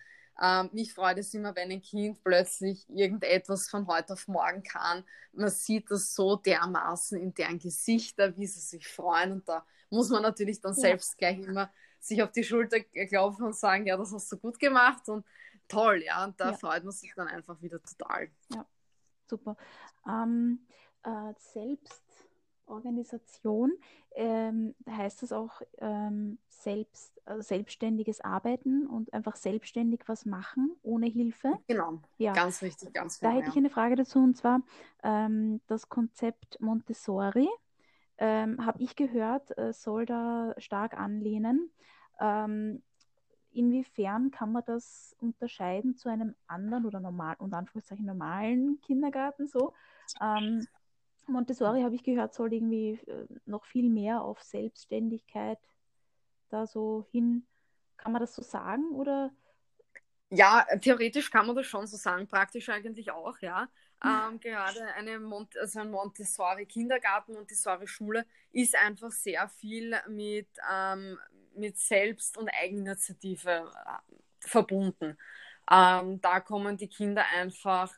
Ähm, 0.41 0.69
mich 0.73 0.93
freut 0.93 1.19
es 1.19 1.33
immer, 1.33 1.55
wenn 1.57 1.71
ein 1.71 1.81
Kind 1.81 2.23
plötzlich 2.23 2.87
irgendetwas 2.91 3.69
von 3.69 3.87
heute 3.87 4.15
auf 4.15 4.29
morgen 4.29 4.63
kann. 4.63 5.05
Man 5.33 5.51
sieht 5.51 5.91
das 5.91 6.15
so 6.15 6.37
dermaßen 6.37 7.19
in 7.19 7.33
deren 7.33 7.59
Gesichter, 7.59 8.37
wie 8.37 8.47
sie 8.47 8.61
sich 8.61 8.87
freuen. 8.89 9.33
Und 9.33 9.49
da 9.49 9.65
muss 9.91 10.11
man 10.11 10.23
natürlich 10.23 10.61
dann 10.61 10.75
ja. 10.75 10.81
selbst 10.81 11.17
gleich 11.17 11.39
immer 11.39 11.71
sich 12.01 12.23
auf 12.23 12.33
die 12.33 12.45
Schulter 12.45 12.81
klopfen 12.81 13.47
und 13.47 13.57
sagen, 13.57 13.87
ja, 13.87 13.97
das 13.97 14.13
hast 14.13 14.31
du 14.31 14.37
gut 14.37 14.59
gemacht. 14.59 15.09
Und 15.09 15.25
toll, 15.69 16.03
ja. 16.05 16.25
Und 16.25 16.41
da 16.41 16.51
ja. 16.51 16.57
freut 16.57 16.85
man 16.85 16.93
sich 16.93 17.13
dann 17.15 17.29
einfach 17.29 17.61
wieder 17.63 17.81
total. 17.83 18.29
Ja, 18.53 18.67
super. 19.27 19.57
Ähm, 20.07 20.67
äh, 21.03 21.33
Selbstorganisation, 21.39 23.73
ähm, 24.15 24.75
heißt 24.89 25.23
das 25.23 25.33
auch 25.33 25.61
ähm, 25.79 26.39
selbst, 26.49 27.21
also 27.27 27.43
selbstständiges 27.43 28.21
Arbeiten 28.21 28.87
und 28.87 29.13
einfach 29.13 29.37
selbstständig 29.37 30.03
was 30.07 30.25
machen, 30.25 30.77
ohne 30.83 31.07
Hilfe? 31.07 31.53
Genau, 31.67 32.01
ja. 32.17 32.33
ganz 32.33 32.63
richtig, 32.63 32.95
ganz 32.95 33.21
Da 33.21 33.29
genau, 33.29 33.41
hätte 33.41 33.51
ich 33.51 33.57
eine 33.57 33.71
Frage 33.71 33.97
dazu 33.97 34.19
und 34.19 34.37
zwar 34.37 34.63
ähm, 35.03 35.61
das 35.67 35.89
Konzept 35.89 36.61
Montessori. 36.61 37.49
Ähm, 38.17 38.65
habe 38.65 38.81
ich 38.81 38.95
gehört, 38.95 39.59
äh, 39.59 39.73
soll 39.73 40.07
da 40.07 40.55
stark 40.59 40.97
anlehnen. 40.97 41.73
Ähm, 42.21 42.81
inwiefern 43.55 44.31
kann 44.31 44.53
man 44.53 44.65
das 44.67 45.17
unterscheiden 45.19 45.97
zu 45.97 46.09
einem 46.09 46.35
anderen 46.47 46.87
oder 46.87 47.01
normal, 47.01 47.37
unter 47.39 47.59
Anführungszeichen 47.59 48.05
normalen 48.05 48.81
Kindergarten 48.83 49.47
so? 49.47 49.73
Ähm, 50.21 50.67
Montessori, 51.27 51.83
habe 51.83 51.95
ich 51.95 52.03
gehört, 52.03 52.35
soll 52.35 52.53
irgendwie 52.53 53.01
äh, 53.07 53.27
noch 53.47 53.65
viel 53.65 53.89
mehr 53.89 54.23
auf 54.23 54.43
Selbstständigkeit 54.43 55.59
da 56.51 56.67
so 56.67 57.07
hin. 57.11 57.47
Kann 57.97 58.13
man 58.13 58.21
das 58.21 58.35
so 58.35 58.43
sagen 58.43 58.91
oder? 58.91 59.31
Ja, 60.31 60.67
theoretisch 60.81 61.31
kann 61.31 61.47
man 61.47 61.57
das 61.57 61.67
schon 61.67 61.87
so 61.87 61.97
sagen, 61.97 62.27
praktisch 62.27 62.69
eigentlich 62.69 63.11
auch, 63.11 63.39
ja. 63.39 63.69
Ähm, 64.03 64.41
gerade 64.41 64.85
eine 64.95 65.19
Mont 65.19 65.57
also 65.59 65.81
ein 65.81 65.91
Montessori-Kindergarten, 65.91 67.35
Montessori-Schule 67.35 68.27
ist 68.53 68.77
einfach 68.77 69.11
sehr 69.11 69.49
viel 69.49 69.97
mit, 70.09 70.49
ähm, 70.73 71.19
mit 71.55 71.79
Selbst- 71.79 72.37
und 72.37 72.49
Eigeninitiative 72.49 73.51
äh, 73.51 74.15
verbunden. 74.41 75.19
Ähm, 75.71 76.21
da 76.21 76.41
kommen 76.41 76.77
die 76.77 76.89
Kinder 76.89 77.25
einfach, 77.35 77.93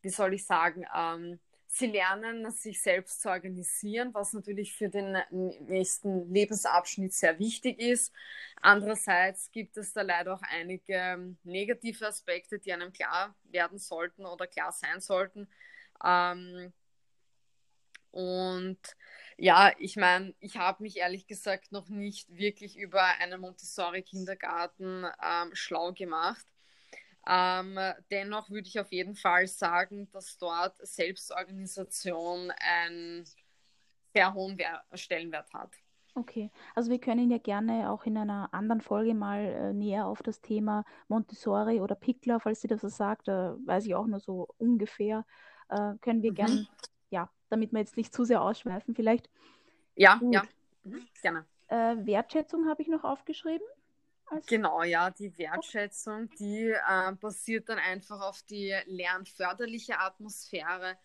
wie 0.00 0.08
soll 0.10 0.34
ich 0.34 0.46
sagen, 0.46 0.86
ähm, 0.94 1.38
sie 1.72 1.86
lernen, 1.86 2.50
sich 2.50 2.82
selbst 2.82 3.22
zu 3.22 3.30
organisieren, 3.30 4.12
was 4.12 4.34
natürlich 4.34 4.74
für 4.74 4.90
den 4.90 5.16
nächsten 5.30 6.30
Lebensabschnitt 6.32 7.14
sehr 7.14 7.38
wichtig 7.38 7.78
ist. 7.80 8.12
Andererseits 8.60 9.50
gibt 9.50 9.78
es 9.78 9.94
da 9.94 10.02
leider 10.02 10.34
auch 10.34 10.42
einige 10.42 10.92
ähm, 10.92 11.38
negative 11.44 12.06
Aspekte, 12.06 12.58
die 12.58 12.72
einem 12.74 12.92
klar 12.92 13.34
werden 13.44 13.78
sollten 13.78 14.26
oder 14.26 14.46
klar 14.46 14.70
sein 14.70 15.00
sollten. 15.00 15.48
Ähm, 16.04 16.74
und 18.10 18.78
ja, 19.38 19.72
ich 19.78 19.96
meine, 19.96 20.34
ich 20.40 20.58
habe 20.58 20.82
mich 20.82 20.98
ehrlich 20.98 21.26
gesagt 21.26 21.72
noch 21.72 21.88
nicht 21.88 22.28
wirklich 22.36 22.76
über 22.76 23.02
einen 23.02 23.40
Montessori-Kindergarten 23.40 25.06
ähm, 25.24 25.54
schlau 25.54 25.92
gemacht. 25.92 26.46
Ähm, 27.26 27.78
dennoch 28.10 28.50
würde 28.50 28.68
ich 28.68 28.80
auf 28.80 28.92
jeden 28.92 29.14
Fall 29.14 29.46
sagen, 29.46 30.08
dass 30.12 30.38
dort 30.38 30.76
Selbstorganisation 30.86 32.52
einen 32.58 33.24
sehr 34.12 34.34
hohen 34.34 34.58
Stellenwert 34.94 35.52
hat. 35.52 35.70
Okay, 36.14 36.50
also 36.74 36.90
wir 36.90 36.98
können 36.98 37.30
ja 37.30 37.38
gerne 37.38 37.90
auch 37.90 38.04
in 38.04 38.18
einer 38.18 38.52
anderen 38.52 38.82
Folge 38.82 39.14
mal 39.14 39.44
äh, 39.44 39.72
näher 39.72 40.06
auf 40.06 40.22
das 40.22 40.42
Thema 40.42 40.84
Montessori 41.08 41.80
oder 41.80 41.94
Pickler, 41.94 42.38
falls 42.38 42.60
sie 42.60 42.68
das 42.68 42.82
so 42.82 42.88
sagt, 42.88 43.28
da 43.28 43.56
weiß 43.64 43.86
ich 43.86 43.94
auch 43.94 44.06
nur 44.06 44.20
so 44.20 44.48
ungefähr, 44.58 45.24
äh, 45.70 45.94
können 46.02 46.22
wir 46.22 46.32
mhm. 46.32 46.36
gerne 46.36 46.66
ja, 47.12 47.30
damit 47.50 47.72
wir 47.72 47.78
jetzt 47.78 47.96
nicht 47.96 48.12
zu 48.12 48.24
sehr 48.24 48.42
ausschweifen, 48.42 48.94
vielleicht. 48.94 49.30
Ja, 49.94 50.16
Gut. 50.16 50.34
ja, 50.34 50.42
mhm, 50.82 51.06
gerne. 51.20 51.44
Äh, 51.68 51.96
Wertschätzung 52.06 52.68
habe 52.68 52.82
ich 52.82 52.88
noch 52.88 53.04
aufgeschrieben. 53.04 53.66
Genau, 54.46 54.82
ja, 54.82 55.10
die 55.10 55.36
Wertschätzung, 55.36 56.30
die 56.38 56.70
äh, 56.70 57.12
basiert 57.20 57.68
dann 57.68 57.78
einfach 57.78 58.20
auf 58.22 58.42
die 58.44 58.74
lernförderliche 58.86 59.98
Atmosphäre. 59.98 60.96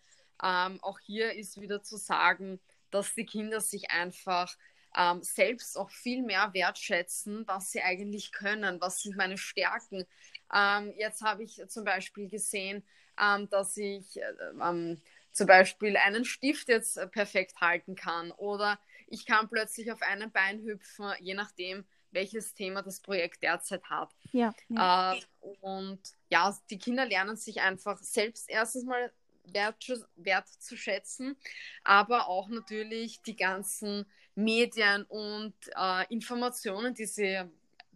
Ähm, 0.42 0.78
auch 0.82 0.98
hier 1.00 1.34
ist 1.34 1.60
wieder 1.60 1.82
zu 1.82 1.98
sagen, 1.98 2.58
dass 2.90 3.14
die 3.14 3.26
Kinder 3.26 3.60
sich 3.60 3.90
einfach 3.90 4.56
ähm, 4.96 5.22
selbst 5.22 5.76
auch 5.76 5.90
viel 5.90 6.22
mehr 6.22 6.54
wertschätzen, 6.54 7.46
was 7.46 7.70
sie 7.70 7.82
eigentlich 7.82 8.32
können, 8.32 8.80
was 8.80 9.02
sind 9.02 9.16
meine 9.16 9.36
Stärken. 9.36 10.06
Ähm, 10.54 10.94
jetzt 10.96 11.20
habe 11.22 11.42
ich 11.44 11.60
zum 11.68 11.84
Beispiel 11.84 12.28
gesehen, 12.28 12.82
ähm, 13.20 13.48
dass 13.50 13.76
ich 13.76 14.16
äh, 14.20 14.22
ähm, 14.62 15.02
zum 15.32 15.46
Beispiel 15.46 15.96
einen 15.98 16.24
Stift 16.24 16.68
jetzt 16.68 16.96
äh, 16.96 17.06
perfekt 17.06 17.60
halten 17.60 17.94
kann 17.94 18.30
oder 18.32 18.78
ich 19.06 19.26
kann 19.26 19.48
plötzlich 19.48 19.92
auf 19.92 20.02
einem 20.02 20.30
Bein 20.32 20.60
hüpfen, 20.62 21.12
je 21.20 21.34
nachdem, 21.34 21.84
welches 22.10 22.54
Thema 22.54 22.82
das 22.82 23.00
Projekt 23.00 23.42
derzeit 23.42 23.84
hat. 23.84 24.10
Ja, 24.32 24.54
ja. 24.68 25.14
Äh, 25.14 25.20
und 25.60 26.00
ja, 26.28 26.56
die 26.70 26.78
Kinder 26.78 27.06
lernen 27.06 27.36
sich 27.36 27.60
einfach 27.60 27.98
selbst 27.98 28.48
erstens 28.48 28.84
mal 28.84 29.12
wert, 29.44 29.76
wert 30.16 30.48
zu 30.48 30.76
schätzen, 30.76 31.36
aber 31.84 32.28
auch 32.28 32.48
natürlich 32.48 33.20
die 33.22 33.36
ganzen 33.36 34.06
Medien 34.34 35.04
und 35.04 35.54
äh, 35.76 36.12
Informationen, 36.12 36.94
die 36.94 37.06
sie 37.06 37.42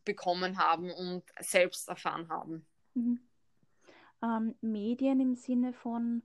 bekommen 0.05 0.59
haben 0.59 0.91
und 0.91 1.23
selbst 1.39 1.89
erfahren 1.89 2.29
haben. 2.29 2.67
Mhm. 2.95 3.21
Ähm, 4.23 4.55
Medien 4.61 5.21
im 5.21 5.35
Sinne 5.35 5.73
von 5.73 6.23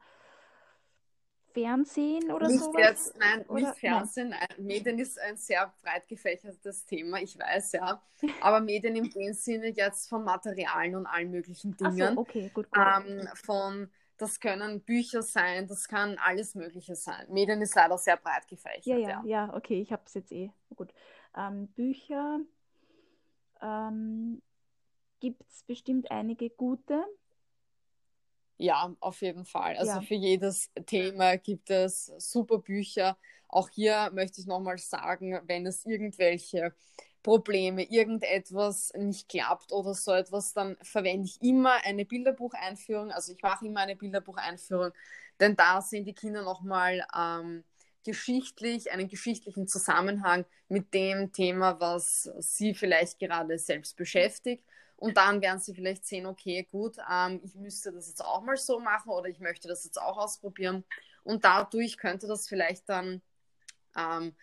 Fernsehen 1.58 2.32
oder 2.32 2.48
nicht 2.48 2.60
sowas? 2.60 2.82
Jetzt, 2.82 3.18
nein, 3.18 3.46
oder? 3.48 3.62
nicht 3.62 3.80
Fernsehen. 3.80 4.30
Nein. 4.30 4.48
Medien 4.58 5.00
ist 5.00 5.20
ein 5.20 5.38
sehr 5.38 5.74
breit 5.82 6.08
gefächertes 6.08 6.86
Thema, 6.86 7.20
ich 7.20 7.38
weiß, 7.38 7.74
ja. 7.74 8.02
Aber 8.42 8.60
Medien 8.60 8.96
im 8.96 9.10
dem 9.10 9.34
Sinne 9.34 9.70
jetzt 9.70 10.08
von 10.08 10.24
Materialien 10.24 10.96
und 10.96 11.06
allen 11.08 11.32
möglichen 11.32 11.76
Dingen. 11.76 12.16
So, 12.16 12.22
okay, 12.22 12.52
gut. 12.54 12.70
gut. 12.72 12.78
Ähm, 12.78 13.28
von, 13.34 13.90
das 14.18 14.40
können 14.40 14.82
Bücher 14.82 15.24
sein, 15.24 15.68
das 15.68 15.88
kann 15.88 16.18
alles 16.24 16.54
Mögliche 16.54 16.96
sein. 16.96 17.26
Medien 17.30 17.62
ist 17.62 17.76
leider 17.76 17.98
sehr 17.98 18.18
breit 18.18 18.48
gefächert. 18.48 18.86
Ja, 18.86 18.98
ja, 18.98 19.10
ja, 19.10 19.22
ja 19.26 19.54
okay, 19.56 19.82
ich 19.82 19.92
habe 19.92 20.04
es 20.06 20.14
jetzt 20.14 20.32
eh. 20.32 20.52
Gut. 20.76 20.94
Ähm, 21.36 21.68
Bücher 21.70 22.40
ähm, 23.62 24.42
gibt 25.20 25.44
es 25.50 25.64
bestimmt 25.64 26.12
einige 26.12 26.50
gute. 26.50 27.04
Ja, 28.58 28.96
auf 29.00 29.22
jeden 29.22 29.46
Fall. 29.46 29.78
Also 29.78 29.94
ja. 29.94 30.02
für 30.02 30.16
jedes 30.16 30.72
Thema 30.86 31.38
gibt 31.38 31.70
es 31.70 32.12
super 32.18 32.58
Bücher. 32.58 33.18
Auch 33.48 33.70
hier 33.70 34.10
möchte 34.14 34.42
ich 34.42 34.48
nochmal 34.48 34.78
sagen, 34.78 35.40
wenn 35.46 35.66
es 35.66 35.86
irgendwelche 35.86 36.74
Probleme, 37.24 37.84
irgendetwas 37.84 38.94
nicht 38.96 39.30
klappt 39.30 39.72
oder 39.72 39.94
so 39.94 40.14
etwas, 40.14 40.54
dann 40.54 40.78
verwende 40.82 41.28
ich 41.28 41.42
immer 41.42 41.84
eine 41.84 42.06
Bilderbucheinführung. 42.06 43.12
Also 43.12 43.34
ich 43.34 43.42
mache 43.44 43.66
immer 43.66 43.82
eine 43.82 43.96
Bilderbucheinführung, 43.96 44.92
denn 45.40 45.56
da 45.56 45.82
sehen 45.82 46.06
die 46.06 46.14
Kinder 46.14 46.44
nochmal 46.44 47.06
ähm, 47.16 47.64
geschichtlich, 48.04 48.92
einen 48.92 49.10
geschichtlichen 49.10 49.68
Zusammenhang 49.68 50.46
mit 50.70 50.94
dem 50.94 51.34
Thema, 51.34 51.80
was 51.82 52.30
sie 52.40 52.74
vielleicht 52.74 53.20
gerade 53.20 53.60
selbst 53.60 53.98
beschäftigt. 53.98 54.64
Und 54.98 55.16
dann 55.16 55.42
werden 55.42 55.60
sie 55.60 55.76
vielleicht 55.76 56.06
sehen, 56.06 56.26
okay, 56.26 56.68
gut, 56.72 56.98
ähm, 57.10 57.40
ich 57.44 57.54
müsste 57.56 57.92
das 57.92 58.08
jetzt 58.08 58.26
auch 58.26 58.42
mal 58.42 58.58
so 58.58 58.80
machen 58.80 59.12
oder 59.12 59.30
ich 59.30 59.40
möchte 59.40 59.68
das 59.68 59.86
jetzt 59.86 60.02
auch 60.02 60.18
ausprobieren. 60.18 60.84
Und 61.24 61.46
dadurch 61.46 61.98
könnte 61.98 62.28
das 62.28 62.48
vielleicht 62.48 62.90
dann, 62.90 63.22
ähm, 63.96 64.36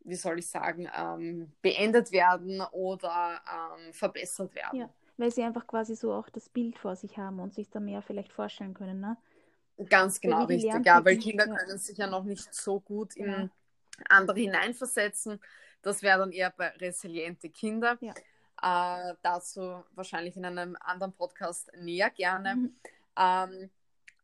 wie 0.00 0.14
soll 0.14 0.38
ich 0.38 0.48
sagen, 0.48 0.88
ähm, 0.96 1.52
beendet 1.60 2.12
werden 2.12 2.62
oder 2.72 3.42
ähm, 3.46 3.92
verbessert 3.92 4.54
werden. 4.54 4.80
Ja, 4.80 4.90
weil 5.18 5.30
sie 5.30 5.42
einfach 5.42 5.66
quasi 5.66 5.94
so 5.94 6.14
auch 6.14 6.30
das 6.30 6.48
Bild 6.48 6.78
vor 6.78 6.96
sich 6.96 7.18
haben 7.18 7.38
und 7.38 7.52
sich 7.52 7.68
da 7.68 7.78
mehr 7.78 8.00
vielleicht 8.00 8.32
vorstellen 8.32 8.72
können, 8.72 9.00
ne? 9.00 9.18
Ganz 9.88 10.20
genau, 10.20 10.44
richtig, 10.44 10.84
ja, 10.84 11.04
weil 11.04 11.16
Kinder 11.16 11.46
ja. 11.46 11.56
können 11.56 11.78
sich 11.78 11.96
ja 11.96 12.06
noch 12.06 12.24
nicht 12.24 12.52
so 12.52 12.80
gut 12.80 13.16
in 13.16 13.30
ja. 13.30 13.48
andere 14.10 14.38
hineinversetzen. 14.38 15.40
Das 15.80 16.02
wäre 16.02 16.18
dann 16.18 16.32
eher 16.32 16.50
bei 16.50 16.68
resiliente 16.68 17.48
Kinder. 17.48 17.96
Ja. 18.00 18.12
Äh, 18.62 19.14
dazu 19.22 19.82
wahrscheinlich 19.94 20.36
in 20.36 20.44
einem 20.44 20.76
anderen 20.80 21.12
Podcast 21.12 21.70
näher 21.76 22.10
gerne. 22.10 22.56
Mhm. 22.56 22.76
Ähm, 23.16 23.70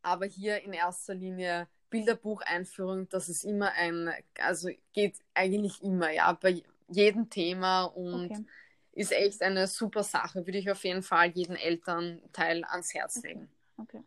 aber 0.01 0.25
hier 0.25 0.61
in 0.63 0.73
erster 0.73 1.15
Linie 1.15 1.67
Bilderbucheinführung, 1.89 3.09
das 3.09 3.29
ist 3.29 3.43
immer 3.43 3.71
ein, 3.73 4.11
also 4.39 4.69
geht 4.93 5.15
eigentlich 5.33 5.81
immer, 5.81 6.11
ja, 6.11 6.31
bei 6.33 6.61
jedem 6.87 7.29
Thema 7.29 7.85
und 7.85 8.31
okay. 8.31 8.45
ist 8.93 9.11
echt 9.11 9.41
eine 9.41 9.67
super 9.67 10.03
Sache. 10.03 10.45
Würde 10.45 10.57
ich 10.57 10.69
auf 10.69 10.83
jeden 10.83 11.03
Fall 11.03 11.29
jeden 11.29 11.55
Elternteil 11.55 12.63
ans 12.65 12.93
Herz 12.93 13.21
legen. 13.23 13.49
Okay. 13.77 14.03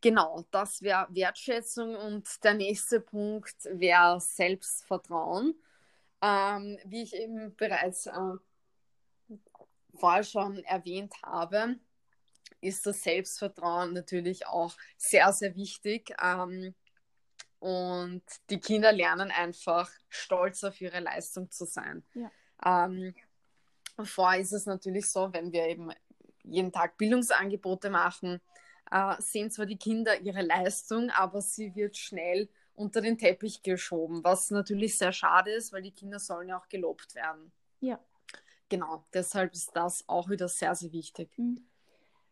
Genau, 0.00 0.44
das 0.50 0.80
wäre 0.80 1.08
Wertschätzung 1.10 1.94
und 1.94 2.42
der 2.42 2.54
nächste 2.54 3.00
Punkt 3.00 3.56
wäre 3.64 4.18
Selbstvertrauen. 4.18 5.54
Ähm, 6.22 6.78
wie 6.84 7.02
ich 7.02 7.14
eben 7.14 7.54
bereits 7.56 8.06
äh, 8.06 8.12
vorher 9.94 10.24
schon 10.24 10.62
erwähnt 10.64 11.14
habe, 11.22 11.76
ist 12.60 12.86
das 12.86 13.02
Selbstvertrauen 13.02 13.94
natürlich 13.94 14.46
auch 14.46 14.74
sehr, 14.96 15.32
sehr 15.32 15.56
wichtig. 15.56 16.14
Ähm, 16.22 16.74
und 17.58 18.22
die 18.48 18.60
Kinder 18.60 18.92
lernen 18.92 19.30
einfach 19.30 19.90
stolz 20.08 20.64
auf 20.64 20.80
ihre 20.80 21.00
Leistung 21.00 21.50
zu 21.50 21.66
sein. 21.66 22.02
Ja. 22.14 22.30
Ähm, 22.86 23.14
vorher 24.02 24.40
ist 24.40 24.52
es 24.52 24.66
natürlich 24.66 25.10
so, 25.10 25.32
wenn 25.32 25.52
wir 25.52 25.66
eben 25.66 25.90
jeden 26.42 26.72
Tag 26.72 26.96
Bildungsangebote 26.96 27.90
machen, 27.90 28.40
äh, 28.90 29.14
sehen 29.20 29.50
zwar 29.50 29.66
die 29.66 29.76
Kinder 29.76 30.18
ihre 30.20 30.42
Leistung, 30.42 31.10
aber 31.10 31.42
sie 31.42 31.74
wird 31.74 31.96
schnell 31.96 32.48
unter 32.74 33.00
den 33.00 33.18
Teppich 33.18 33.62
geschoben, 33.62 34.24
was 34.24 34.50
natürlich 34.50 34.96
sehr 34.96 35.12
schade 35.12 35.50
ist, 35.50 35.72
weil 35.72 35.82
die 35.82 35.92
Kinder 35.92 36.18
sollen 36.18 36.48
ja 36.48 36.58
auch 36.58 36.68
gelobt 36.68 37.14
werden. 37.14 37.52
Ja. 37.80 37.98
Genau, 38.68 39.04
deshalb 39.12 39.52
ist 39.52 39.74
das 39.74 40.08
auch 40.08 40.30
wieder 40.30 40.48
sehr, 40.48 40.74
sehr 40.74 40.92
wichtig. 40.92 41.36
Mhm. 41.36 41.66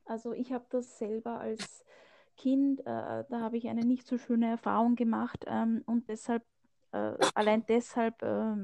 Also 0.05 0.33
ich 0.33 0.53
habe 0.53 0.65
das 0.71 0.99
selber 0.99 1.39
als 1.39 1.85
Kind, 2.37 2.81
äh, 2.81 2.85
da 3.29 3.41
habe 3.41 3.57
ich 3.57 3.69
eine 3.69 3.85
nicht 3.85 4.07
so 4.07 4.17
schöne 4.17 4.49
Erfahrung 4.49 4.95
gemacht 4.95 5.45
ähm, 5.47 5.83
und 5.87 6.09
deshalb, 6.09 6.45
äh, 6.93 7.15
allein 7.35 7.67
deshalb 7.67 8.23
äh, 8.23 8.57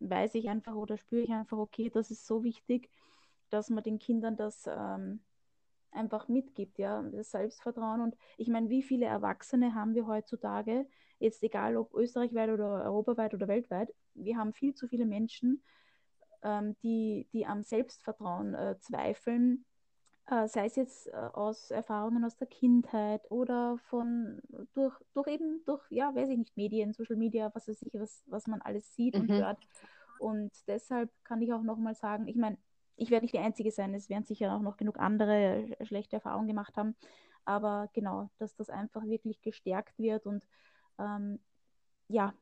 weiß 0.00 0.34
ich 0.34 0.48
einfach 0.48 0.74
oder 0.74 0.96
spüre 0.96 1.22
ich 1.22 1.30
einfach, 1.30 1.58
okay, 1.58 1.90
das 1.90 2.10
ist 2.10 2.26
so 2.26 2.42
wichtig, 2.42 2.90
dass 3.50 3.70
man 3.70 3.84
den 3.84 3.98
Kindern 3.98 4.36
das 4.36 4.64
ähm, 4.66 5.20
einfach 5.94 6.28
mitgibt, 6.28 6.78
ja, 6.78 7.02
das 7.02 7.30
Selbstvertrauen. 7.30 8.00
Und 8.00 8.16
ich 8.36 8.48
meine, 8.48 8.68
wie 8.68 8.82
viele 8.82 9.06
Erwachsene 9.06 9.74
haben 9.74 9.94
wir 9.94 10.06
heutzutage, 10.06 10.86
jetzt 11.18 11.42
egal 11.42 11.76
ob 11.76 11.94
österreichweit 11.94 12.50
oder 12.50 12.84
europaweit 12.84 13.34
oder 13.34 13.48
weltweit, 13.48 13.94
wir 14.14 14.36
haben 14.36 14.52
viel 14.52 14.74
zu 14.74 14.88
viele 14.88 15.06
Menschen, 15.06 15.62
ähm, 16.42 16.76
die, 16.82 17.26
die 17.32 17.46
am 17.46 17.62
Selbstvertrauen 17.62 18.54
äh, 18.54 18.76
zweifeln, 18.78 19.64
äh, 20.26 20.48
sei 20.48 20.66
es 20.66 20.76
jetzt 20.76 21.08
äh, 21.08 21.12
aus 21.12 21.70
Erfahrungen 21.70 22.24
aus 22.24 22.36
der 22.36 22.46
Kindheit 22.46 23.30
oder 23.30 23.78
von 23.88 24.40
durch, 24.74 24.94
durch 25.12 25.26
eben 25.28 25.62
durch, 25.64 25.82
ja, 25.90 26.14
weiß 26.14 26.30
ich 26.30 26.38
nicht, 26.38 26.56
Medien, 26.56 26.92
Social 26.92 27.16
Media, 27.16 27.50
was 27.54 27.68
weiß 27.68 27.82
ich, 27.82 27.94
was, 27.94 28.22
was 28.26 28.46
man 28.46 28.62
alles 28.62 28.94
sieht 28.94 29.14
mhm. 29.14 29.22
und 29.22 29.32
hört. 29.32 29.58
Und 30.18 30.52
deshalb 30.68 31.10
kann 31.24 31.42
ich 31.42 31.52
auch 31.52 31.62
nochmal 31.62 31.94
sagen, 31.94 32.28
ich 32.28 32.36
meine, 32.36 32.56
ich 32.96 33.10
werde 33.10 33.24
nicht 33.24 33.34
die 33.34 33.40
Einzige 33.40 33.70
sein, 33.70 33.94
es 33.94 34.08
werden 34.08 34.24
sicher 34.24 34.54
auch 34.54 34.60
noch 34.60 34.76
genug 34.76 34.98
andere 34.98 35.76
schlechte 35.82 36.16
Erfahrungen 36.16 36.48
gemacht 36.48 36.76
haben. 36.76 36.96
Aber 37.44 37.88
genau, 37.92 38.30
dass 38.38 38.54
das 38.54 38.70
einfach 38.70 39.04
wirklich 39.04 39.42
gestärkt 39.42 39.98
wird 39.98 40.26
und 40.26 40.46
ähm, 40.98 41.40
ja, 42.08 42.34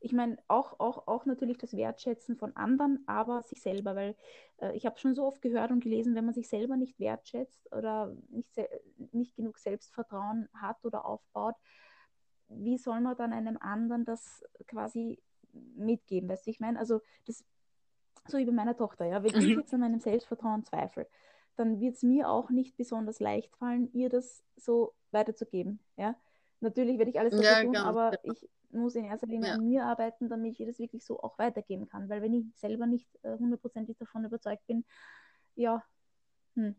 ich 0.00 0.12
meine, 0.12 0.36
auch, 0.46 0.78
auch, 0.78 1.08
auch 1.08 1.24
natürlich 1.24 1.58
das 1.58 1.76
Wertschätzen 1.76 2.36
von 2.36 2.54
anderen, 2.54 3.02
aber 3.06 3.42
sich 3.42 3.62
selber, 3.62 3.96
weil 3.96 4.14
äh, 4.58 4.76
ich 4.76 4.86
habe 4.86 4.98
schon 4.98 5.14
so 5.14 5.26
oft 5.26 5.42
gehört 5.42 5.70
und 5.70 5.82
gelesen, 5.82 6.14
wenn 6.14 6.24
man 6.24 6.34
sich 6.34 6.48
selber 6.48 6.76
nicht 6.76 7.00
wertschätzt 7.00 7.72
oder 7.72 8.14
nicht, 8.28 8.50
nicht 9.12 9.34
genug 9.36 9.58
Selbstvertrauen 9.58 10.48
hat 10.54 10.84
oder 10.84 11.04
aufbaut, 11.06 11.56
wie 12.48 12.78
soll 12.78 13.00
man 13.00 13.16
dann 13.16 13.32
einem 13.32 13.56
anderen 13.56 14.04
das 14.04 14.44
quasi 14.68 15.20
mitgeben? 15.52 16.28
Weißt 16.28 16.46
du, 16.46 16.50
ich 16.50 16.60
meine, 16.60 16.78
also 16.78 17.00
das 17.26 17.44
so 18.26 18.38
wie 18.38 18.44
bei 18.44 18.52
meiner 18.52 18.76
Tochter, 18.76 19.06
ja, 19.06 19.22
wenn 19.22 19.34
mhm. 19.34 19.40
ich 19.40 19.56
jetzt 19.56 19.74
an 19.74 19.80
meinem 19.80 20.00
Selbstvertrauen 20.00 20.64
zweifle, 20.64 21.06
dann 21.56 21.80
wird 21.80 21.94
es 21.96 22.02
mir 22.02 22.28
auch 22.28 22.50
nicht 22.50 22.76
besonders 22.76 23.20
leicht 23.20 23.54
fallen, 23.56 23.90
ihr 23.92 24.08
das 24.08 24.44
so 24.56 24.94
weiterzugeben. 25.10 25.80
Ja? 25.96 26.16
Natürlich 26.60 26.98
werde 26.98 27.10
ich 27.10 27.18
alles 27.18 27.32
dafür 27.32 27.50
ja, 27.50 27.62
tun, 27.62 27.76
aber 27.76 28.12
ich 28.24 28.48
muss 28.70 28.94
in 28.94 29.04
erster 29.04 29.26
Linie 29.26 29.48
ja. 29.48 29.54
an 29.54 29.64
mir 29.64 29.84
arbeiten, 29.84 30.28
damit 30.28 30.52
ich 30.52 30.60
ihr 30.60 30.66
das 30.66 30.78
wirklich 30.78 31.04
so 31.04 31.20
auch 31.20 31.38
weitergeben 31.38 31.88
kann. 31.88 32.08
Weil 32.08 32.22
wenn 32.22 32.34
ich 32.34 32.44
selber 32.56 32.86
nicht 32.86 33.08
äh, 33.22 33.36
hundertprozentig 33.38 33.96
äh, 33.96 33.98
davon 34.00 34.24
überzeugt 34.24 34.66
bin, 34.66 34.84
ja. 35.54 35.82
Hm. 36.54 36.74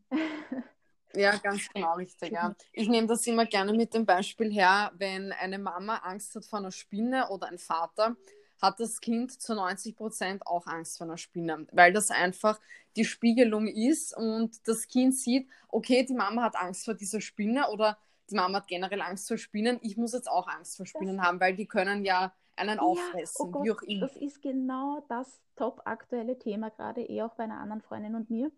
Ja, 1.16 1.38
ganz 1.38 1.70
genau 1.74 1.96
richtig. 1.96 2.32
Ja. 2.32 2.54
Ich 2.74 2.90
nehme 2.90 3.08
das 3.08 3.26
immer 3.28 3.46
gerne 3.46 3.74
mit 3.74 3.94
dem 3.94 4.06
Beispiel 4.06 4.52
her, 4.52 4.92
wenn 4.96 5.32
eine 5.32 5.58
Mama 5.58 5.98
Angst 5.98 6.36
hat 6.36 6.46
vor 6.46 6.60
einer 6.60 6.72
Spinne 6.72 7.30
oder 7.30 7.48
ein 7.48 7.58
Vater, 7.58 8.18
hat 8.62 8.80
das 8.80 9.02
Kind 9.02 9.40
zu 9.42 9.56
90 9.56 9.96
Prozent 9.96 10.48
auch 10.48 10.68
Angst 10.68 10.98
vor 10.98 11.08
einer 11.08 11.18
Spinne, 11.18 11.68
weil 11.72 11.94
das 11.94 12.12
einfach 12.12 12.60
die 12.96 13.06
Spiegelung 13.06 13.68
ist 13.68 14.16
und 14.16 14.68
das 14.68 14.88
Kind 14.88 15.16
sieht, 15.16 15.48
okay, 15.70 16.06
die 16.06 16.16
Mama 16.16 16.44
hat 16.44 16.56
Angst 16.56 16.86
vor 16.86 16.96
dieser 16.96 17.22
Spinne 17.22 17.70
oder 17.70 17.98
die 18.30 18.36
Mama 18.36 18.58
hat 18.58 18.68
generell 18.68 19.02
Angst 19.02 19.28
vor 19.28 19.38
Spinnen, 19.38 19.80
ich 19.82 19.98
muss 19.98 20.14
jetzt 20.14 20.30
auch 20.30 20.48
Angst 20.48 20.78
vor 20.78 20.86
Spinnen 20.86 21.18
das 21.18 21.26
haben, 21.26 21.40
weil 21.40 21.56
die 21.56 21.68
können 21.68 22.04
ja 22.04 22.34
einen 22.56 22.80
auffressen, 22.80 23.46
ja, 23.46 23.50
oh 23.50 23.52
Gott, 23.52 23.66
wie 23.66 23.72
auch 23.72 24.02
Das 24.02 24.18
ist 24.18 24.42
genau 24.42 25.06
das 25.08 25.40
top 25.56 25.82
aktuelle 25.86 26.38
Thema, 26.40 26.70
gerade 26.70 27.02
eh 27.02 27.22
auch 27.22 27.36
bei 27.36 27.44
einer 27.44 27.60
anderen 27.60 27.82
Freundin 27.82 28.16
und 28.16 28.30
mir. 28.30 28.52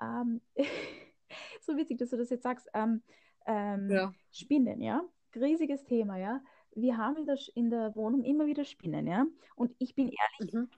Ähm, 0.00 0.42
so 1.62 1.76
witzig, 1.76 1.98
dass 1.98 2.10
du 2.10 2.18
das 2.18 2.30
jetzt 2.30 2.42
sagst. 2.42 2.68
Ähm, 2.74 3.02
ähm, 3.46 3.90
ja. 3.90 4.12
Spinnen, 4.30 4.82
ja, 4.82 5.02
riesiges 5.34 5.84
Thema, 5.84 6.18
ja 6.18 6.42
wir 6.74 6.96
haben 6.96 7.16
in 7.16 7.26
der, 7.26 7.38
in 7.54 7.70
der 7.70 7.94
Wohnung 7.96 8.24
immer 8.24 8.46
wieder 8.46 8.64
Spinnen, 8.64 9.06
ja. 9.06 9.26
Und 9.56 9.74
ich 9.78 9.94
bin 9.94 10.08
ehrlich, 10.08 10.54
mhm. 10.54 10.68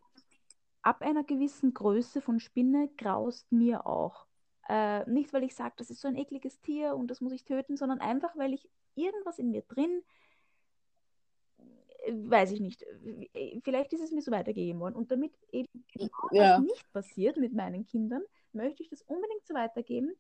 ab 0.83 1.03
einer 1.03 1.25
gewissen 1.25 1.75
Größe 1.75 2.21
von 2.21 2.41
Spinne 2.41 2.91
graust 2.97 3.51
mir 3.53 3.87
auch. 3.87 4.27
Äh, 4.69 5.09
nicht, 5.11 5.33
weil 5.33 5.45
ich 5.45 5.55
sage, 5.55 5.75
das 5.77 5.91
ist 5.91 6.01
so 6.01 6.09
ein 6.09 6.17
ekliges 6.17 6.61
Tier 6.61 6.95
und 6.95 7.09
das 7.09 7.21
muss 7.21 7.33
ich 7.33 7.45
töten, 7.45 7.77
sondern 7.77 8.01
einfach, 8.01 8.37
weil 8.37 8.55
ich 8.55 8.69
irgendwas 8.95 9.39
in 9.39 9.51
mir 9.51 9.63
drin, 9.63 10.03
weiß 12.11 12.53
ich 12.53 12.61
nicht, 12.61 12.85
vielleicht 13.63 13.93
ist 13.93 14.03
es 14.03 14.13
mir 14.13 14.23
so 14.23 14.31
weitergegeben 14.31 14.81
worden. 14.81 14.97
Und 14.97 15.11
damit 15.11 15.33
eben 15.51 15.69
genau 15.93 16.09
ja. 16.31 16.57
das 16.57 16.61
nicht 16.61 16.93
passiert 16.93 17.37
mit 17.37 17.53
meinen 17.53 17.87
Kindern, 17.87 18.23
möchte 18.53 18.83
ich 18.83 18.89
das 18.89 19.03
unbedingt 19.03 19.47
so 19.47 19.55
weitergeben, 19.55 20.15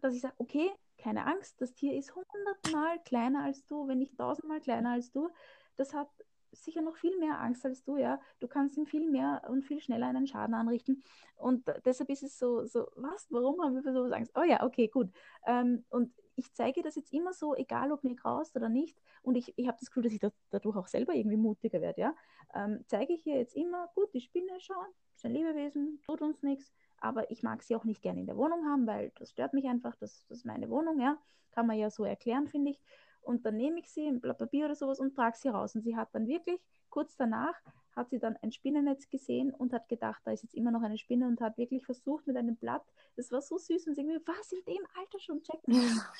dass 0.00 0.14
ich 0.14 0.20
sage, 0.20 0.34
okay, 0.38 0.70
keine 0.98 1.26
Angst, 1.26 1.60
das 1.60 1.74
Tier 1.74 1.96
ist 1.96 2.14
hundertmal 2.14 2.98
kleiner 3.04 3.44
als 3.44 3.64
du, 3.66 3.86
wenn 3.88 3.98
nicht 3.98 4.18
tausendmal 4.18 4.60
kleiner 4.60 4.90
als 4.90 5.10
du. 5.10 5.30
Das 5.76 5.94
hat 5.94 6.08
sicher 6.52 6.82
noch 6.82 6.96
viel 6.96 7.16
mehr 7.18 7.40
Angst 7.40 7.64
als 7.64 7.84
du, 7.84 7.96
ja. 7.96 8.20
Du 8.40 8.48
kannst 8.48 8.76
ihm 8.76 8.86
viel 8.86 9.08
mehr 9.08 9.42
und 9.48 9.62
viel 9.62 9.80
schneller 9.80 10.06
einen 10.06 10.26
Schaden 10.26 10.54
anrichten. 10.54 11.02
Und 11.36 11.64
deshalb 11.84 12.10
ist 12.10 12.22
es 12.22 12.38
so, 12.38 12.64
so 12.64 12.88
was, 12.96 13.26
warum 13.30 13.62
haben 13.62 13.74
wir 13.74 13.82
für 13.82 13.92
sowas 13.92 14.12
Angst? 14.12 14.32
Oh 14.34 14.42
ja, 14.42 14.64
okay, 14.64 14.88
gut. 14.88 15.10
Ähm, 15.46 15.84
und 15.90 16.12
ich 16.36 16.52
zeige 16.54 16.82
das 16.82 16.96
jetzt 16.96 17.12
immer 17.12 17.32
so, 17.32 17.54
egal 17.54 17.92
ob 17.92 18.04
mir 18.04 18.14
graust 18.14 18.56
oder 18.56 18.68
nicht. 18.68 18.98
Und 19.22 19.36
ich, 19.36 19.52
ich 19.56 19.66
habe 19.66 19.76
das 19.78 19.88
Gefühl, 19.88 20.04
dass 20.04 20.12
ich 20.12 20.20
dadurch 20.50 20.76
auch 20.76 20.88
selber 20.88 21.14
irgendwie 21.14 21.36
mutiger 21.36 21.80
werde, 21.80 22.00
ja. 22.00 22.14
Ähm, 22.54 22.84
zeige 22.86 23.12
ich 23.12 23.22
hier 23.22 23.36
jetzt 23.36 23.54
immer, 23.56 23.88
gut, 23.94 24.12
die 24.14 24.20
Spinne 24.20 24.58
schauen, 24.60 24.86
ist 25.14 25.24
ein 25.24 25.32
Lebewesen, 25.32 26.00
tut 26.02 26.22
uns 26.22 26.42
nichts 26.42 26.72
aber 27.00 27.30
ich 27.30 27.42
mag 27.42 27.62
sie 27.62 27.76
auch 27.76 27.84
nicht 27.84 28.02
gerne 28.02 28.20
in 28.20 28.26
der 28.26 28.36
Wohnung 28.36 28.64
haben, 28.66 28.86
weil 28.86 29.12
das 29.18 29.30
stört 29.30 29.54
mich 29.54 29.66
einfach, 29.66 29.94
das, 29.96 30.26
das 30.28 30.38
ist 30.38 30.44
meine 30.44 30.68
Wohnung, 30.70 31.00
ja, 31.00 31.18
kann 31.52 31.66
man 31.66 31.78
ja 31.78 31.90
so 31.90 32.04
erklären, 32.04 32.46
finde 32.46 32.70
ich. 32.70 32.80
Und 33.20 33.44
dann 33.44 33.56
nehme 33.56 33.80
ich 33.80 33.90
sie 33.90 34.06
ein 34.06 34.20
Blatt 34.20 34.38
Papier 34.38 34.64
oder 34.66 34.74
sowas 34.74 35.00
und 35.00 35.14
trage 35.14 35.36
sie 35.36 35.48
raus. 35.48 35.74
Und 35.74 35.82
sie 35.82 35.96
hat 35.96 36.08
dann 36.14 36.26
wirklich, 36.26 36.60
kurz 36.88 37.16
danach, 37.16 37.54
hat 37.94 38.10
sie 38.10 38.18
dann 38.18 38.36
ein 38.42 38.52
Spinnennetz 38.52 39.10
gesehen 39.10 39.52
und 39.52 39.72
hat 39.72 39.88
gedacht, 39.88 40.22
da 40.24 40.30
ist 40.30 40.44
jetzt 40.44 40.54
immer 40.54 40.70
noch 40.70 40.82
eine 40.82 40.96
Spinne 40.96 41.26
und 41.26 41.40
hat 41.40 41.58
wirklich 41.58 41.84
versucht 41.84 42.26
mit 42.26 42.36
einem 42.36 42.56
Blatt, 42.56 42.84
das 43.16 43.30
war 43.32 43.42
so 43.42 43.58
süß 43.58 43.88
und 43.88 43.96
sie 43.96 44.02
irgendwie, 44.02 44.24
was 44.24 44.52
in 44.52 44.64
dem 44.66 44.86
Alter 44.96 45.18
schon 45.18 45.42
checken. 45.42 45.74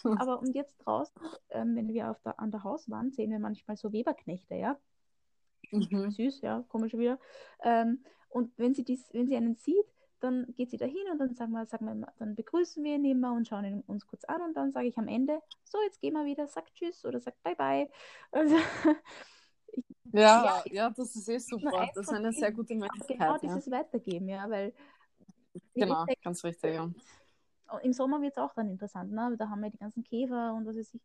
Aber 0.21 0.41
und 0.41 0.55
jetzt 0.55 0.77
draußen, 0.79 1.15
ähm, 1.51 1.77
wenn 1.77 1.89
wir 1.89 2.11
auf 2.11 2.21
der, 2.23 2.39
an 2.41 2.51
der 2.51 2.65
Hauswand 2.65 3.15
sehen 3.15 3.31
wir 3.31 3.39
manchmal 3.39 3.77
so 3.77 3.93
Weberknechte, 3.93 4.57
ja. 4.57 4.79
Mhm. 5.71 6.11
Süß, 6.11 6.41
ja, 6.41 6.65
komisch 6.69 6.95
wieder. 6.95 7.19
Ähm, 7.63 8.05
und 8.29 8.53
wenn 8.59 8.75
sie, 8.75 8.85
dies, 8.85 9.09
wenn 9.13 9.27
sie 9.27 9.37
einen 9.37 9.55
sieht, 9.55 9.87
dann 10.21 10.53
geht 10.57 10.71
sie 10.71 10.77
dahin 10.77 11.11
und 11.13 11.19
dann 11.19 11.35
sagen 11.35 11.53
wir, 11.53 11.67
sagen 11.67 11.87
wir, 11.87 12.13
dann 12.19 12.35
begrüßen 12.35 12.83
wir 12.83 12.97
ihn 12.97 13.05
immer 13.05 13.33
und 13.33 13.47
schauen 13.47 13.65
ihn 13.65 13.81
uns 13.87 14.07
kurz 14.07 14.25
an 14.25 14.41
und 14.43 14.55
dann 14.55 14.73
sage 14.73 14.89
ich 14.89 14.99
am 14.99 15.09
Ende, 15.09 15.41
so, 15.65 15.79
jetzt 15.83 16.01
gehen 16.01 16.15
wir 16.15 16.25
wieder, 16.25 16.47
sag 16.47 16.73
Tschüss 16.75 17.05
oder 17.05 17.21
sag 17.21 17.41
Bye 17.43 17.57
Bye. 17.57 17.89
Also, 18.33 18.57
ich, 19.71 19.85
ja, 20.13 20.45
ja, 20.45 20.63
ja, 20.71 20.91
das 20.91 21.15
ist 21.15 21.29
eh 21.29 21.39
super. 21.39 21.89
Das 21.95 22.07
ist 22.07 22.13
eine 22.13 22.33
sehr 22.33 22.53
gute 22.53 22.75
Möglichkeit. 22.75 23.19
Genau 23.19 23.33
ja. 23.33 23.39
dieses 23.39 23.71
Weitergeben, 23.71 24.29
ja, 24.29 24.49
weil. 24.49 24.75
Genau, 25.75 26.07
ganz 26.23 26.43
richtig, 26.43 26.75
ja. 26.75 26.91
Im 27.83 27.93
Sommer 27.93 28.21
wird 28.23 28.33
es 28.33 28.39
auch 28.39 28.55
dann 28.55 28.71
interessant, 28.71 29.13
ne? 29.13 29.35
Da 29.39 29.49
haben 29.51 29.61
wir 29.61 29.71
die 29.71 29.79
ganzen 29.79 30.03
Käfer 30.03 30.55
und 30.55 30.67
was 30.67 30.77
weiß 30.77 30.95
ich. 30.95 31.03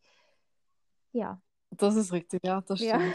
Ja. 1.12 1.42
Das 1.72 1.96
ist 1.96 2.14
richtig, 2.14 2.46
ja, 2.46 2.62
das 2.62 2.80
stimmt. 2.80 3.04
Ja. 3.04 3.14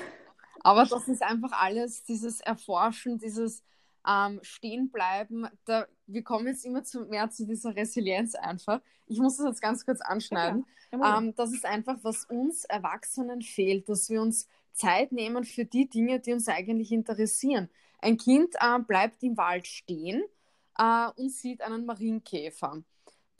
Aber 0.60 0.84
das 0.84 1.08
ist 1.08 1.22
einfach 1.22 1.52
alles, 1.52 2.04
dieses 2.04 2.40
Erforschen, 2.40 3.18
dieses 3.18 3.64
ähm, 4.08 4.40
stehen 4.42 4.90
bleiben. 4.90 5.46
Da, 5.64 5.86
wir 6.06 6.22
kommen 6.22 6.46
jetzt 6.46 6.64
immer 6.64 6.82
zu, 6.84 7.04
mehr 7.06 7.30
zu 7.30 7.46
dieser 7.46 7.76
Resilienz 7.76 8.34
einfach. 8.34 8.80
Ich 9.06 9.18
muss 9.18 9.36
das 9.36 9.46
jetzt 9.46 9.62
ganz 9.62 9.84
kurz 9.84 10.00
anschneiden. 10.00 10.64
Ja, 10.92 11.18
ähm, 11.18 11.34
das 11.34 11.52
ist 11.52 11.66
einfach, 11.66 11.98
was 12.02 12.24
uns 12.24 12.64
Erwachsenen 12.64 13.42
fehlt, 13.42 13.88
dass 13.88 14.08
wir 14.08 14.22
uns 14.22 14.48
Zeit 14.72 15.12
nehmen 15.12 15.44
für 15.44 15.64
die 15.64 15.88
Dinge, 15.88 16.20
die 16.20 16.32
uns 16.32 16.48
eigentlich 16.48 16.92
interessieren. 16.92 17.68
Ein 18.00 18.16
Kind 18.16 18.54
äh, 18.60 18.78
bleibt 18.78 19.22
im 19.22 19.36
Wald 19.36 19.66
stehen 19.66 20.22
äh, 20.78 21.08
und 21.16 21.30
sieht 21.30 21.62
einen 21.62 21.84
Marienkäfer. 21.84 22.82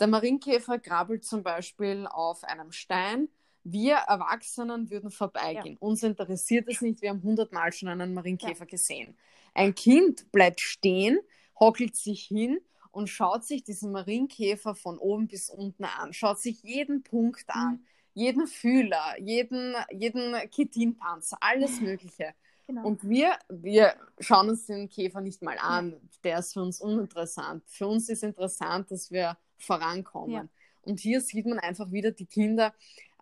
Der 0.00 0.06
Marienkäfer 0.06 0.78
krabbelt 0.78 1.24
zum 1.24 1.42
Beispiel 1.42 2.06
auf 2.06 2.44
einem 2.44 2.72
Stein. 2.72 3.28
Wir 3.64 3.96
Erwachsenen 3.96 4.90
würden 4.90 5.10
vorbeigehen. 5.10 5.74
Ja. 5.74 5.78
Uns 5.80 6.02
interessiert 6.02 6.68
es 6.68 6.80
nicht. 6.80 7.02
Wir 7.02 7.10
haben 7.10 7.22
hundertmal 7.22 7.72
schon 7.72 7.88
einen 7.88 8.14
Marienkäfer 8.14 8.64
ja. 8.64 8.70
gesehen. 8.70 9.16
Ein 9.54 9.74
Kind 9.74 10.30
bleibt 10.32 10.60
stehen, 10.60 11.18
hockelt 11.58 11.96
sich 11.96 12.24
hin 12.24 12.60
und 12.90 13.08
schaut 13.08 13.44
sich 13.44 13.62
diesen 13.64 13.92
Marienkäfer 13.92 14.74
von 14.74 14.98
oben 14.98 15.28
bis 15.28 15.50
unten 15.50 15.84
an, 15.84 16.12
schaut 16.12 16.40
sich 16.40 16.62
jeden 16.62 17.02
Punkt 17.02 17.44
an, 17.48 17.74
mhm. 17.74 17.84
jeden 18.14 18.46
Fühler, 18.46 19.18
jeden, 19.20 19.74
jeden 19.90 20.34
Kitinpanzer, 20.50 21.38
alles 21.40 21.80
Mögliche. 21.80 22.34
Genau. 22.66 22.86
Und 22.86 23.08
wir, 23.08 23.38
wir 23.48 23.94
schauen 24.20 24.50
uns 24.50 24.66
den 24.66 24.90
Käfer 24.90 25.22
nicht 25.22 25.42
mal 25.42 25.56
an. 25.58 25.92
Ja. 25.92 25.98
Der 26.22 26.38
ist 26.40 26.52
für 26.52 26.60
uns 26.60 26.82
uninteressant. 26.82 27.64
Für 27.66 27.86
uns 27.86 28.10
ist 28.10 28.22
interessant, 28.22 28.90
dass 28.90 29.10
wir 29.10 29.38
vorankommen. 29.56 30.34
Ja. 30.34 30.48
Und 30.82 31.00
hier 31.00 31.20
sieht 31.20 31.46
man 31.46 31.58
einfach 31.58 31.92
wieder, 31.92 32.10
die 32.10 32.26
Kinder 32.26 32.72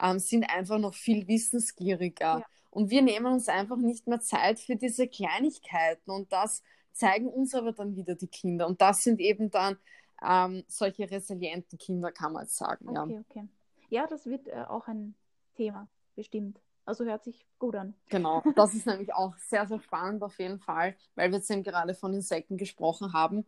ähm, 0.01 0.19
sind 0.19 0.45
einfach 0.45 0.79
noch 0.79 0.95
viel 0.95 1.27
wissensgieriger. 1.27 2.39
Ja. 2.39 2.47
Und 2.71 2.91
wir 2.91 3.03
nehmen 3.03 3.27
uns 3.27 3.49
einfach 3.49 3.79
nicht 3.79 4.07
mehr 4.07 4.21
Zeit 4.21 4.61
für 4.61 4.77
diese 4.77 5.09
Kleinigkeiten. 5.09 6.11
Und 6.11 6.33
das 6.33 6.63
zeigen 6.93 7.29
uns 7.29 7.55
aber 7.55 7.73
dann 7.73 7.97
wieder 7.97 8.15
die 8.15 8.29
Kinder. 8.29 8.67
Und 8.67 8.81
das 8.81 9.03
sind 9.03 9.21
eben 9.21 9.51
dann 9.51 9.79
ähm, 10.23 10.65
solche 10.69 11.11
resilienten 11.11 11.79
Kinder, 11.79 12.13
kann 12.13 12.33
man 12.33 12.43
jetzt 12.43 12.57
sagen. 12.57 12.89
Okay, 12.89 13.13
ja. 13.13 13.21
okay. 13.21 13.49
Ja, 13.89 14.07
das 14.07 14.27
wird 14.27 14.49
äh, 14.49 14.65
auch 14.69 14.89
ein 14.89 15.15
Thema, 15.57 15.89
bestimmt. 16.15 16.61
Also 16.85 17.05
hört 17.05 17.25
sich 17.25 17.45
gut 17.59 17.75
an. 17.77 17.95
Genau, 18.09 18.43
das 18.57 18.75
ist 18.75 18.87
nämlich 18.87 19.13
auch 19.13 19.37
sehr, 19.39 19.67
sehr 19.67 19.81
spannend 19.81 20.23
auf 20.23 20.39
jeden 20.39 20.61
Fall, 20.61 20.97
weil 21.15 21.31
wir 21.31 21.39
jetzt 21.39 21.51
eben 21.51 21.63
gerade 21.63 21.95
von 21.95 22.15
Insekten 22.15 22.57
gesprochen 22.57 23.13
haben. 23.13 23.45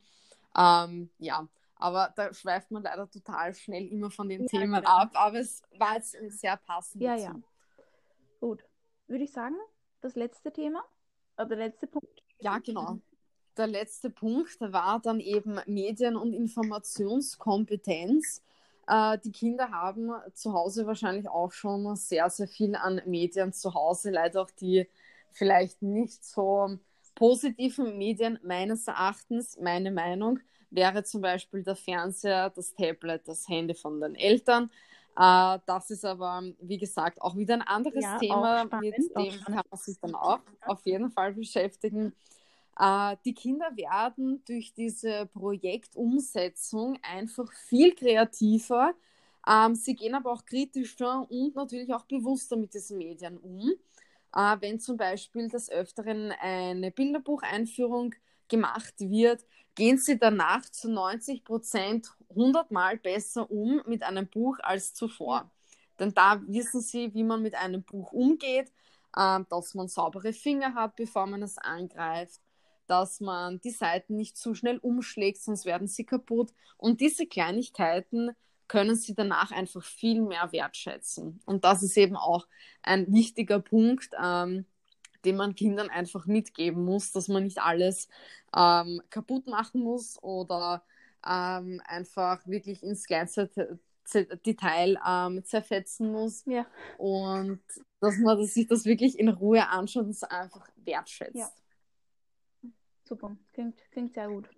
Ähm, 0.57 1.11
ja, 1.19 1.47
aber 1.79 2.13
da 2.17 2.35
schweift 2.35 2.71
man 2.71 2.83
leider 2.83 3.11
total 3.11 3.55
schnell 3.55 3.87
immer 3.87 4.11
von 4.11 4.29
den 4.29 4.43
ja, 4.43 4.49
Themen 4.49 4.75
genau. 4.75 4.91
ab. 4.91 5.13
Aber 5.15 5.39
es 5.39 5.63
war 5.79 5.95
jetzt 5.95 6.15
sehr 6.41 6.57
passend. 6.57 7.03
Ja, 7.03 7.17
dazu. 7.17 7.25
ja. 7.25 7.35
Gut. 8.41 8.65
Würde 9.07 9.25
ich 9.25 9.33
sagen, 9.33 9.57
das 10.01 10.15
letzte 10.17 10.53
Thema, 10.53 10.85
oder 11.37 11.47
der 11.47 11.59
letzte 11.59 11.87
Punkt. 11.87 12.25
Ja, 12.41 12.59
genau. 12.59 12.99
Der 13.57 13.69
letzte 13.69 14.11
Punkt 14.11 14.61
war 14.61 15.01
dann 15.01 15.21
eben 15.21 15.61
Medien- 15.67 16.17
und 16.17 16.33
Informationskompetenz. 16.33 18.43
Äh, 18.87 19.19
die 19.19 19.33
Kinder 19.33 19.71
haben 19.71 20.13
zu 20.35 20.53
Hause 20.53 20.87
wahrscheinlich 20.87 21.29
auch 21.29 21.53
schon 21.53 21.97
sehr, 21.97 22.31
sehr 22.31 22.49
viel 22.49 22.77
an 22.77 23.03
Medien 23.07 23.53
zu 23.53 23.75
Hause. 23.75 24.11
Leider 24.11 24.43
auch 24.43 24.51
die 24.51 24.89
vielleicht 25.31 25.83
nicht 25.83 26.25
so 26.25 26.79
positiven 27.15 27.99
Medien 27.99 28.39
meines 28.43 28.87
Erachtens, 28.87 29.59
meine 29.61 29.91
Meinung, 29.91 30.41
wäre 30.71 31.05
zum 31.05 31.21
Beispiel 31.21 31.63
der 31.63 31.77
Fernseher, 31.77 32.51
das 32.51 32.75
Tablet, 32.75 33.27
das 33.27 33.49
Handy 33.49 33.75
von 33.75 34.01
den 34.01 34.15
Eltern. 34.15 34.71
Äh, 35.17 35.59
das 35.67 35.91
ist 35.91 36.05
aber, 36.05 36.43
wie 36.61 36.79
gesagt, 36.79 37.21
auch 37.21 37.37
wieder 37.37 37.55
ein 37.55 37.63
anderes 37.63 38.05
ja, 38.05 38.19
Thema. 38.19 38.65
Mit 38.81 38.97
dem 38.97 39.41
kann 39.41 39.55
man 39.55 39.79
sich 39.81 39.99
dann 40.01 40.15
auch 40.15 40.41
auf 40.63 40.85
jeden 40.85 41.11
Fall 41.11 41.35
beschäftigen. 41.35 42.13
Äh, 42.79 43.17
die 43.25 43.35
Kinder 43.35 43.77
werden 43.77 44.43
durch 44.47 44.73
diese 44.73 45.27
Projektumsetzung 45.27 46.99
einfach 47.03 47.51
viel 47.53 47.95
kreativer. 47.95 48.95
Ähm, 49.49 49.75
sie 49.75 49.97
gehen 49.97 50.15
aber 50.15 50.33
auch 50.33 50.45
kritischer 50.45 51.27
und 51.29 51.57
natürlich 51.57 51.93
auch 51.93 52.05
bewusster 52.05 52.57
mit 52.57 52.75
diesen 52.75 52.99
Medien 52.99 53.39
um. 53.39 53.73
Äh, 54.35 54.57
wenn 54.61 54.79
zum 54.79 54.97
Beispiel 54.97 55.49
des 55.49 55.71
Öfteren 55.71 56.33
eine 56.33 56.91
Bilderbucheinführung 56.93 58.15
gemacht 58.47 58.95
wird, 58.99 59.45
gehen 59.79 59.97
sie 59.97 60.19
danach 60.19 60.69
zu 60.69 60.91
90 60.91 61.45
Prozent 61.45 62.13
100 62.31 62.73
Mal 62.73 62.99
besser 62.99 63.49
um 63.49 63.81
mit 63.87 64.03
einem 64.03 64.27
Buch 64.27 64.59
als 64.61 64.93
zuvor. 64.93 65.49
Denn 66.01 66.13
da 66.13 66.43
wissen 66.49 66.81
sie, 66.81 67.15
wie 67.15 67.23
man 67.23 67.43
mit 67.43 67.55
einem 67.55 67.85
Buch 67.85 68.11
umgeht, 68.11 68.73
äh, 69.17 69.39
dass 69.49 69.75
man 69.75 69.87
saubere 69.87 70.33
Finger 70.33 70.75
hat, 70.75 70.97
bevor 70.97 71.29
man 71.29 71.45
es 71.45 71.59
angreift, 71.59 72.41
dass 72.89 73.21
man 73.21 73.61
die 73.61 73.71
Seiten 73.71 74.17
nicht 74.17 74.37
zu 74.37 74.53
schnell 74.57 74.79
umschlägt, 74.79 75.41
sonst 75.41 75.65
werden 75.65 75.87
sie 75.87 76.05
kaputt. 76.05 76.53
Und 76.77 77.01
diese 77.01 77.29
Kleinigkeiten 77.29 78.33
können 78.67 78.97
sie 78.97 79.15
danach 79.15 79.53
einfach 79.53 79.85
viel 79.85 80.23
mehr 80.23 80.51
wertschätzen. 80.51 81.41
Und 81.47 81.65
das 81.65 81.85
ist 81.85 81.97
eben 81.97 82.17
auch 82.17 82.49
ein 82.83 83.13
wichtiger 83.13 83.61
Punkt, 83.61 84.11
ähm, 84.21 84.67
den 85.25 85.37
man 85.37 85.55
Kindern 85.55 85.91
einfach 85.91 86.27
mitgeben 86.27 86.85
muss, 86.85 87.13
dass 87.13 87.29
man 87.29 87.45
nicht 87.45 87.59
alles 87.59 88.09
ähm, 88.57 89.03
kaputt 89.11 89.47
machen 89.47 89.83
muss 89.83 90.23
oder 90.23 90.85
ähm, 91.27 91.81
einfach 91.85 92.47
wirklich 92.47 92.83
ins 92.83 93.05
kleinste 93.05 93.79
Detail 94.47 94.99
ähm, 95.07 95.45
zerfetzen 95.45 96.13
muss. 96.13 96.45
Ja. 96.47 96.67
Und 96.97 97.61
dass 98.01 98.17
man 98.19 98.45
sich 98.45 98.67
das 98.67 98.85
wirklich 98.85 99.19
in 99.19 99.29
Ruhe 99.29 99.69
anschaut 99.69 100.05
und 100.05 100.11
es 100.11 100.23
einfach 100.23 100.67
wertschätzt. 100.77 101.35
Ja. 101.35 101.51
Super, 103.05 103.37
klingt, 103.53 103.79
klingt 103.91 104.15
sehr 104.15 104.29
gut. 104.29 104.49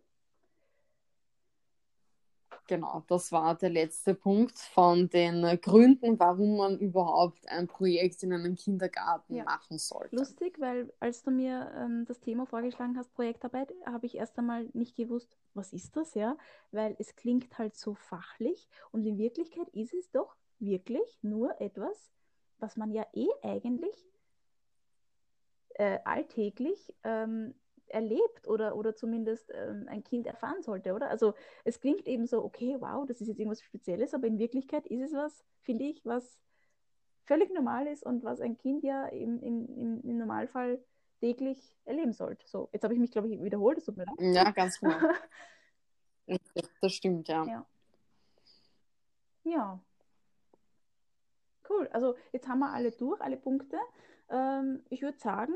Genau, 2.71 3.03
das 3.09 3.33
war 3.33 3.57
der 3.57 3.71
letzte 3.71 4.15
Punkt 4.15 4.57
von 4.57 5.09
den 5.09 5.43
Gründen, 5.61 6.21
warum 6.21 6.57
man 6.57 6.79
überhaupt 6.79 7.49
ein 7.49 7.67
Projekt 7.67 8.23
in 8.23 8.33
einem 8.33 8.55
Kindergarten 8.55 9.35
ja. 9.35 9.43
machen 9.43 9.77
sollte. 9.77 10.15
Lustig, 10.15 10.61
weil 10.61 10.93
als 11.01 11.25
du 11.25 11.33
mir 11.33 11.73
ähm, 11.75 12.05
das 12.07 12.21
Thema 12.21 12.47
vorgeschlagen 12.47 12.97
hast, 12.97 13.13
Projektarbeit, 13.13 13.75
habe 13.87 14.07
ich 14.07 14.15
erst 14.15 14.39
einmal 14.39 14.69
nicht 14.73 14.95
gewusst, 14.95 15.37
was 15.53 15.73
ist 15.73 15.97
das, 15.97 16.15
ja, 16.15 16.37
weil 16.71 16.95
es 17.01 17.17
klingt 17.17 17.59
halt 17.59 17.75
so 17.75 17.95
fachlich 17.95 18.69
und 18.93 19.05
in 19.05 19.19
Wirklichkeit 19.19 19.69
ist 19.71 19.93
es 19.93 20.09
doch 20.13 20.37
wirklich 20.61 21.19
nur 21.23 21.61
etwas, 21.61 22.13
was 22.61 22.77
man 22.77 22.93
ja 22.93 23.05
eh 23.15 23.27
eigentlich 23.43 23.97
äh, 25.71 25.99
alltäglich 26.05 26.95
ähm, 27.03 27.53
erlebt 27.91 28.47
oder, 28.47 28.77
oder 28.77 28.95
zumindest 28.95 29.51
ähm, 29.55 29.87
ein 29.89 30.05
Kind 30.05 30.27
erfahren 30.27 30.63
sollte, 30.63 30.95
oder? 30.95 31.11
Also 31.11 31.35
es 31.65 31.81
klingt 31.81 32.07
eben 32.07 32.27
so, 32.27 32.45
okay, 32.45 32.77
wow, 32.79 33.07
das 33.07 33.21
ist 33.21 33.29
jetzt 33.29 33.39
irgendwas 33.39 33.63
Spezielles, 33.63 34.15
aber 34.15 34.27
in 34.27 34.39
Wirklichkeit 34.39 34.87
ist 34.87 35.01
es 35.01 35.13
was, 35.13 35.45
finde 35.63 35.85
ich, 35.85 36.05
was 36.05 36.39
völlig 37.25 37.53
normal 37.53 37.87
ist 37.87 38.05
und 38.05 38.25
was 38.25 38.41
ein 38.41 38.57
Kind 38.57 38.83
ja 38.83 39.07
im, 39.07 39.41
im, 39.41 40.01
im 40.03 40.19
Normalfall 40.19 40.83
täglich 41.21 41.77
erleben 41.85 42.13
sollte. 42.13 42.47
So, 42.49 42.69
jetzt 42.73 42.83
habe 42.83 42.95
ich 42.95 43.01
mich, 43.01 43.11
glaube 43.11 43.29
ich, 43.29 43.43
wiederholt, 43.43 43.77
das 43.77 43.85
tut 43.85 43.97
mir 43.97 44.05
leid. 44.05 44.35
Ja, 44.35 44.51
ganz 44.51 44.81
genau. 44.81 44.97
das 46.81 46.93
stimmt, 46.93 47.29
ja. 47.29 47.45
ja. 47.45 47.67
Ja. 49.45 49.81
Cool. 51.69 51.89
Also 51.93 52.17
jetzt 52.33 52.49
haben 52.49 52.59
wir 52.59 52.73
alle 52.73 52.91
durch, 52.91 53.21
alle 53.21 53.37
Punkte. 53.37 53.79
Ähm, 54.29 54.83
ich 54.89 55.03
würde 55.03 55.19
sagen, 55.19 55.55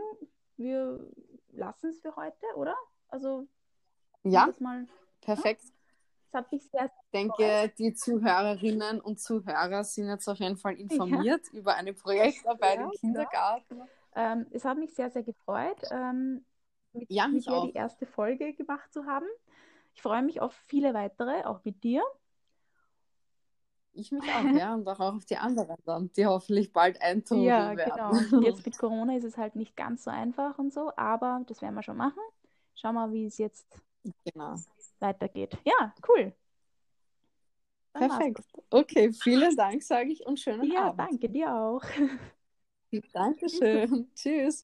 wir 0.56 1.10
lassen 1.52 1.90
es 1.90 2.00
für 2.00 2.14
heute, 2.16 2.46
oder? 2.56 2.76
Also, 3.08 3.46
ja, 4.22 4.48
mal, 4.58 4.86
perfekt. 5.20 5.62
Ja? 5.62 5.70
Das 6.32 6.42
hat 6.42 6.52
mich 6.52 6.62
sehr, 6.68 6.80
sehr 6.80 6.90
Ich 7.04 7.10
denke, 7.12 7.74
die 7.78 7.94
Zuhörerinnen 7.94 9.00
und 9.00 9.20
Zuhörer 9.20 9.84
sind 9.84 10.08
jetzt 10.08 10.28
auf 10.28 10.38
jeden 10.38 10.56
Fall 10.56 10.74
informiert 10.74 11.42
ja. 11.52 11.58
über 11.58 11.74
eine 11.74 11.92
Projektarbeit 11.92 12.78
ja, 12.78 12.84
im 12.84 12.90
Kindergarten. 12.90 13.82
Ähm, 14.16 14.46
es 14.50 14.64
hat 14.64 14.78
mich 14.78 14.94
sehr, 14.94 15.10
sehr 15.10 15.22
gefreut, 15.22 15.78
ähm, 15.90 16.44
mit, 16.92 17.10
ja, 17.10 17.28
mit 17.28 17.46
dir 17.46 17.62
die 17.66 17.74
erste 17.74 18.06
Folge 18.06 18.52
gemacht 18.54 18.92
zu 18.92 19.06
haben. 19.06 19.26
Ich 19.94 20.02
freue 20.02 20.22
mich 20.22 20.40
auf 20.40 20.52
viele 20.66 20.92
weitere, 20.94 21.44
auch 21.44 21.64
mit 21.64 21.84
dir. 21.84 22.02
Ich 23.96 24.11
mich 24.11 24.22
auch, 24.22 24.57
ja, 24.57 24.74
und 24.74 24.88
auch 24.88 24.98
auf 24.98 25.24
die 25.24 25.37
anderen 25.37 25.76
dann, 25.85 26.11
die 26.12 26.26
hoffentlich 26.26 26.72
bald 26.72 27.00
eintrudeln 27.00 27.46
ja, 27.46 27.76
werden. 27.76 28.20
genau. 28.28 28.40
Jetzt 28.42 28.64
mit 28.66 28.76
Corona 28.76 29.16
ist 29.16 29.24
es 29.24 29.37
halt 29.37 29.54
nicht 29.54 29.76
ganz 29.76 30.04
so 30.04 30.11
einfach 30.11 30.59
und 30.59 30.72
so, 30.72 30.90
aber 30.96 31.42
das 31.46 31.62
werden 31.62 31.74
wir 31.74 31.83
schon 31.83 31.96
machen. 31.96 32.20
Schauen 32.74 32.94
wir, 32.94 33.12
wie 33.12 33.26
es 33.26 33.38
jetzt 33.38 33.66
genau. 34.24 34.57
weitergeht. 34.98 35.57
Ja, 35.64 35.94
cool. 36.09 36.33
Dann 37.92 38.09
Perfekt. 38.09 38.44
Okay, 38.70 39.12
vielen 39.12 39.54
Dank, 39.57 39.83
sage 39.83 40.11
ich, 40.11 40.26
und 40.26 40.40
schönen 40.40 40.70
ja, 40.70 40.88
Abend. 40.88 40.98
Ja, 40.98 41.07
danke 41.07 41.28
dir 41.28 41.54
auch. 41.54 41.83
Dankeschön. 43.12 44.11
Tschüss. 44.14 44.52